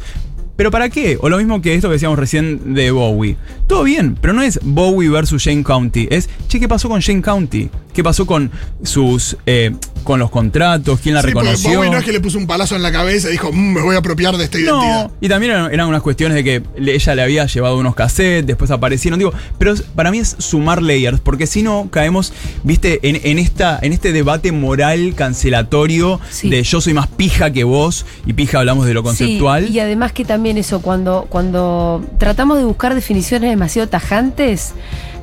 ¿Pero 0.55 0.71
para 0.71 0.89
qué? 0.89 1.17
O 1.19 1.27
lo 1.27 1.37
mismo 1.37 1.61
que 1.61 1.75
esto 1.75 1.89
que 1.89 1.93
decíamos 1.93 2.17
recién 2.17 2.73
de 2.75 2.89
Bowie. 2.91 3.35
Todo 3.67 3.83
bien, 3.83 4.17
pero 4.19 4.33
no 4.33 4.41
es 4.41 4.59
Bowie 4.63 5.09
versus 5.09 5.43
Shane 5.43 5.63
County. 5.63 6.07
Es, 6.09 6.29
che, 6.47 6.61
¿qué 6.61 6.69
pasó 6.69 6.87
con 6.87 7.01
Shane 7.01 7.21
County? 7.21 7.69
qué 7.95 8.03
pasó 8.03 8.25
con 8.25 8.51
sus 8.83 9.37
eh, 9.45 9.73
con 10.05 10.19
los 10.19 10.29
contratos, 10.29 11.01
quién 11.01 11.15
la 11.15 11.21
Sí, 11.21 11.27
reconoció. 11.27 11.75
Bowie 11.77 11.89
no 11.89 11.97
es 11.97 12.05
que 12.05 12.13
le 12.13 12.21
puso 12.21 12.37
un 12.37 12.47
palazo 12.47 12.77
en 12.77 12.81
la 12.83 12.91
cabeza 12.93 13.27
y 13.27 13.33
dijo, 13.33 13.51
"Mm, 13.51 13.73
me 13.73 13.81
voy 13.81 13.95
a 13.95 13.99
apropiar 13.99 14.37
de 14.37 14.45
esta 14.45 14.57
identidad. 14.57 15.03
No, 15.07 15.11
y 15.19 15.27
también 15.27 15.51
eran, 15.51 15.73
eran 15.73 15.87
unas 15.89 16.01
cuestiones 16.01 16.35
de 16.35 16.43
que 16.45 16.63
ella 16.77 17.15
le 17.15 17.21
había 17.21 17.45
llevado 17.47 17.77
unos 17.77 17.95
cassettes, 17.95 18.45
después 18.47 18.71
aparecieron. 18.71 19.19
Digo, 19.19 19.33
pero 19.57 19.73
para 19.95 20.11
mí 20.11 20.19
es 20.19 20.35
sumar 20.39 20.81
layers, 20.81 21.19
porque 21.19 21.47
si 21.47 21.61
no 21.63 21.89
caemos, 21.91 22.31
viste, 22.63 22.99
en, 23.01 23.19
en 23.23 23.39
esta, 23.39 23.77
en 23.81 23.91
este 23.91 24.13
debate 24.13 24.51
moral 24.53 25.13
cancelatorio 25.15 26.19
Sí. 26.29 26.49
de 26.49 26.63
yo 26.63 26.79
soy 26.81 26.93
más 26.93 27.07
pija 27.07 27.51
que 27.51 27.63
vos, 27.63 28.05
y 28.25 28.33
pija 28.33 28.59
hablamos 28.59 28.85
de 28.85 28.93
lo 28.93 29.03
conceptual. 29.03 29.67
Sí, 29.67 29.73
y 29.73 29.79
además 29.79 30.11
que 30.13 30.23
también 30.23 30.57
eso, 30.57 30.81
cuando, 30.81 31.25
cuando 31.29 32.05
tratamos 32.19 32.57
de 32.59 32.65
buscar 32.65 32.93
definiciones 32.93 33.49
demasiado 33.49 33.89
tajantes, 33.89 34.73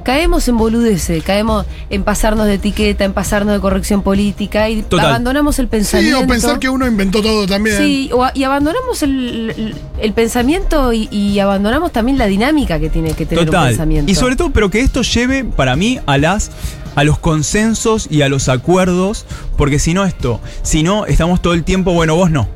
caemos 0.02 0.46
en 0.48 0.56
boludeces, 0.56 1.22
caemos 1.22 1.66
en 1.90 2.02
pasarnos 2.04 2.46
de 2.46 2.54
etiqueta, 2.54 3.04
en 3.04 3.12
pasarnos 3.12 3.54
de 3.54 3.60
corrección 3.60 4.02
política 4.02 4.68
y 4.70 4.82
Total. 4.82 5.06
abandonamos 5.06 5.58
el 5.58 5.66
Sí, 5.66 5.70
pensamiento. 5.70 6.20
o 6.20 6.26
pensar 6.26 6.58
que 6.58 6.68
uno 6.68 6.86
inventó 6.86 7.22
todo 7.22 7.46
también. 7.46 7.76
Sí, 7.78 8.10
o 8.12 8.26
y 8.34 8.44
abandonamos 8.44 9.02
el, 9.02 9.50
el- 9.56 9.74
el 9.98 10.12
pensamiento 10.12 10.92
y, 10.92 11.08
y 11.10 11.38
abandonamos 11.38 11.92
también 11.92 12.18
la 12.18 12.26
dinámica 12.26 12.78
que 12.80 12.90
tiene 12.90 13.12
que 13.14 13.26
tener 13.26 13.44
un 13.44 13.46
Total. 13.46 13.68
pensamiento. 13.68 14.10
Y 14.10 14.14
sobre 14.14 14.36
todo, 14.36 14.50
pero 14.50 14.70
que 14.70 14.80
esto 14.80 15.02
lleve 15.02 15.44
para 15.44 15.76
mí 15.76 15.98
a 16.06 16.18
las 16.18 16.50
a 16.94 17.04
los 17.04 17.18
consensos 17.18 18.06
y 18.10 18.20
a 18.20 18.28
los 18.28 18.50
acuerdos, 18.50 19.24
porque 19.56 19.78
si 19.78 19.94
no 19.94 20.04
esto, 20.04 20.40
si 20.62 20.82
no 20.82 21.06
estamos 21.06 21.40
todo 21.40 21.54
el 21.54 21.64
tiempo, 21.64 21.92
bueno, 21.94 22.16
vos 22.16 22.30
no. 22.30 22.46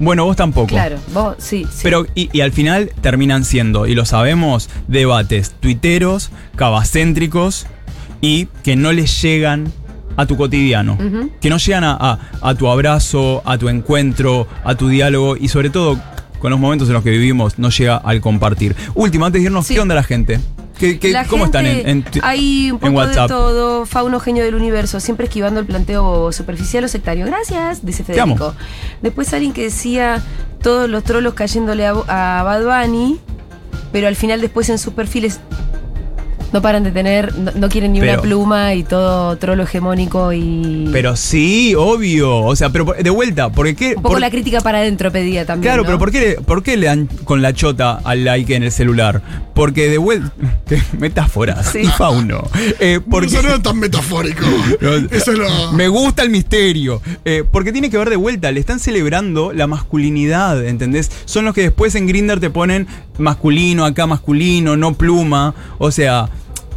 Bueno, 0.00 0.24
vos 0.24 0.34
tampoco. 0.36 0.66
Claro, 0.68 0.96
vos, 1.12 1.36
sí, 1.38 1.64
sí. 1.70 1.80
Pero, 1.82 2.06
y, 2.14 2.28
y 2.32 2.40
al 2.40 2.50
final 2.52 2.90
terminan 3.02 3.44
siendo, 3.44 3.86
y 3.86 3.94
lo 3.94 4.04
sabemos, 4.06 4.68
debates 4.88 5.52
tuiteros, 5.60 6.30
cabacéntricos 6.56 7.66
y 8.20 8.46
que 8.64 8.74
no 8.76 8.92
les 8.92 9.20
llegan 9.22 9.72
a 10.16 10.26
tu 10.26 10.36
cotidiano. 10.36 10.98
Que 11.40 11.48
no 11.50 11.58
llegan 11.58 11.84
a, 11.84 11.92
a- 12.00 12.18
a 12.42 12.54
tu 12.54 12.68
abrazo, 12.68 13.42
a 13.44 13.56
tu 13.58 13.68
encuentro, 13.68 14.48
a 14.64 14.74
tu 14.74 14.88
diálogo 14.88 15.36
y 15.36 15.48
sobre 15.48 15.70
todo 15.70 16.00
con 16.40 16.50
los 16.50 16.58
momentos 16.58 16.88
en 16.88 16.94
los 16.94 17.02
que 17.04 17.10
vivimos 17.10 17.58
no 17.58 17.68
llega 17.70 17.96
al 17.96 18.20
compartir. 18.22 18.74
Último, 18.94 19.26
antes 19.26 19.40
de 19.42 19.46
irnos, 19.46 19.66
Sí. 19.66 19.74
¿qué 19.74 19.80
onda 19.80 19.94
la 19.94 20.02
gente? 20.02 20.40
¿Qué- 20.80 20.98
qué- 20.98 21.12
La 21.12 21.26
¿Cómo 21.26 21.44
están 21.44 21.66
en, 21.66 21.86
en 21.88 22.04
Hay 22.22 22.70
un 22.70 22.76
en 22.76 22.80
poco 22.80 22.90
de 23.02 23.06
WhatsApp? 23.08 23.28
todo, 23.28 23.84
fauno 23.86 24.18
genio 24.18 24.42
del 24.42 24.54
universo, 24.54 24.98
siempre 24.98 25.26
esquivando 25.26 25.60
el 25.60 25.66
planteo 25.66 26.32
superficial 26.32 26.82
o 26.84 26.88
sectario. 26.88 27.26
Gracias, 27.26 27.84
dice. 27.84 28.02
Federico. 28.02 28.54
Después 29.02 29.32
alguien 29.34 29.52
que 29.52 29.64
decía 29.64 30.22
todos 30.62 30.88
los 30.88 31.04
trolos 31.04 31.34
cayéndole 31.34 31.86
a, 31.86 31.90
a 31.90 32.42
Bad 32.42 32.64
Bunny, 32.64 33.18
pero 33.92 34.08
al 34.08 34.16
final 34.16 34.40
después 34.40 34.68
en 34.70 34.78
sus 34.78 34.94
perfiles 34.94 35.40
no 36.52 36.62
paran 36.62 36.82
de 36.84 36.90
tener, 36.92 37.36
no, 37.36 37.50
no 37.54 37.68
quieren 37.68 37.92
ni 37.92 38.00
una 38.00 38.20
pluma 38.20 38.74
y 38.74 38.82
todo 38.82 39.36
trolo 39.36 39.62
hegemónico 39.64 40.32
y... 40.32 40.88
Pero 40.92 41.16
sí, 41.16 41.74
obvio. 41.76 42.38
O 42.38 42.56
sea, 42.56 42.70
pero 42.70 42.86
por- 42.86 42.96
de 43.02 43.10
vuelta, 43.10 43.50
porque 43.50 43.74
qué. 43.76 43.88
un 43.90 44.02
poco 44.02 44.10
por- 44.14 44.20
la 44.20 44.30
crítica 44.30 44.60
para 44.60 44.78
adentro 44.78 45.10
pedía 45.12 45.44
también. 45.46 45.70
Claro, 45.70 45.82
¿no? 45.82 45.86
pero 45.86 45.98
¿por 45.98 46.10
qué, 46.10 46.38
¿por 46.44 46.62
qué 46.62 46.76
le 46.76 46.86
dan 46.86 47.06
con 47.24 47.42
la 47.42 47.52
chota 47.52 48.00
al 48.04 48.24
like 48.24 48.54
en 48.54 48.62
el 48.64 48.72
celular? 48.72 49.22
Porque 49.54 49.88
de 49.88 49.98
vuelta. 49.98 50.32
Metáforas. 50.98 51.70
Sí. 51.72 51.84
Fauno. 51.84 52.48
Eh, 52.78 53.00
porque, 53.08 53.26
Eso 53.26 53.42
no 53.42 53.48
era 53.50 53.62
tan 53.62 53.78
metafórico. 53.78 54.44
No, 54.80 54.94
Eso 54.94 55.32
es 55.32 55.38
lo. 55.38 55.72
Me 55.72 55.88
gusta 55.88 56.22
el 56.22 56.30
misterio. 56.30 57.02
Eh, 57.24 57.44
porque 57.50 57.72
tiene 57.72 57.90
que 57.90 57.98
ver 57.98 58.08
de 58.10 58.16
vuelta. 58.16 58.50
Le 58.52 58.60
están 58.60 58.78
celebrando 58.80 59.52
la 59.52 59.66
masculinidad, 59.66 60.64
¿entendés? 60.66 61.10
Son 61.26 61.44
los 61.44 61.54
que 61.54 61.62
después 61.62 61.94
en 61.94 62.06
Grinder 62.06 62.40
te 62.40 62.48
ponen 62.50 62.86
masculino, 63.20 63.84
acá 63.84 64.06
masculino, 64.06 64.76
no 64.76 64.94
pluma. 64.94 65.54
O 65.78 65.90
sea. 65.90 66.28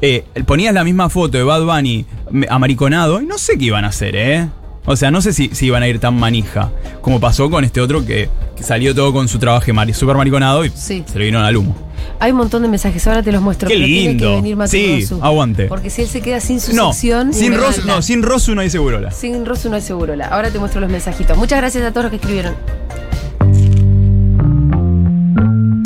eh, 0.02 0.26
ponías 0.46 0.74
la 0.74 0.84
misma 0.84 1.10
foto 1.10 1.38
de 1.38 1.44
Bad 1.46 1.64
Bunny 1.64 2.06
amariconado 2.50 3.22
y 3.22 3.26
no 3.26 3.38
sé 3.38 3.58
qué 3.58 3.66
iban 3.66 3.86
a 3.86 3.88
hacer, 3.88 4.16
¿eh? 4.18 4.50
O 4.86 4.98
sea, 4.98 5.12
no 5.12 5.22
sé 5.22 5.32
si, 5.32 5.50
si 5.54 5.68
iban 5.68 5.82
a 5.82 5.88
ir 5.88 5.98
tan 6.00 6.20
manija 6.20 6.70
como 7.02 7.22
pasó 7.22 7.50
con 7.50 7.64
este 7.64 7.80
otro 7.80 8.06
que, 8.06 8.28
que 8.58 8.64
salió 8.64 8.94
todo 8.94 9.14
con 9.14 9.30
su 9.30 9.40
trabajo 9.40 9.74
mari, 9.74 9.94
super 9.94 10.18
mariconado 10.18 10.66
y 10.66 10.72
Sí. 10.76 11.06
se 11.10 11.18
le 11.20 11.26
vino 11.26 11.40
al 11.40 11.56
humo. 11.56 11.74
Hay 12.20 12.32
un 12.32 12.38
montón 12.38 12.64
de 12.64 12.68
mensajes, 12.68 13.08
ahora 13.08 13.24
te 13.24 13.32
los 13.32 13.42
muestro. 13.42 13.70
Qué 13.70 13.76
pero 13.76 13.88
lindo. 13.88 14.30
que 14.30 14.42
venir 14.42 14.58
Sí, 14.68 15.02
Rosu. 15.08 15.24
aguante. 15.24 15.68
Porque 15.68 15.90
si 15.90 16.02
él 16.02 16.10
se 16.10 16.20
queda 16.20 16.42
sin 16.42 16.60
su 16.60 16.74
No, 16.74 16.92
sección... 16.92 17.32
sin 17.34 17.56
Rosu, 17.56 17.88
no, 17.88 18.02
sin 18.02 18.24
Rosu 18.24 18.56
no 18.56 18.60
hay 18.62 18.70
segurola. 18.70 19.10
Sin 19.12 19.46
Rosu 19.46 19.70
no 19.70 19.78
es 19.78 19.86
seguro. 19.86 20.18
la- 20.18 20.28
Ahora 20.28 20.50
te 20.52 20.60
muestro 20.60 20.82
los 20.82 20.90
mensajitos. 20.92 21.38
Muchas 21.38 21.60
gracias 21.60 21.82
a 21.86 21.92
todos 21.92 22.04
los 22.04 22.10
que 22.12 22.18
escribieron. 22.18 22.56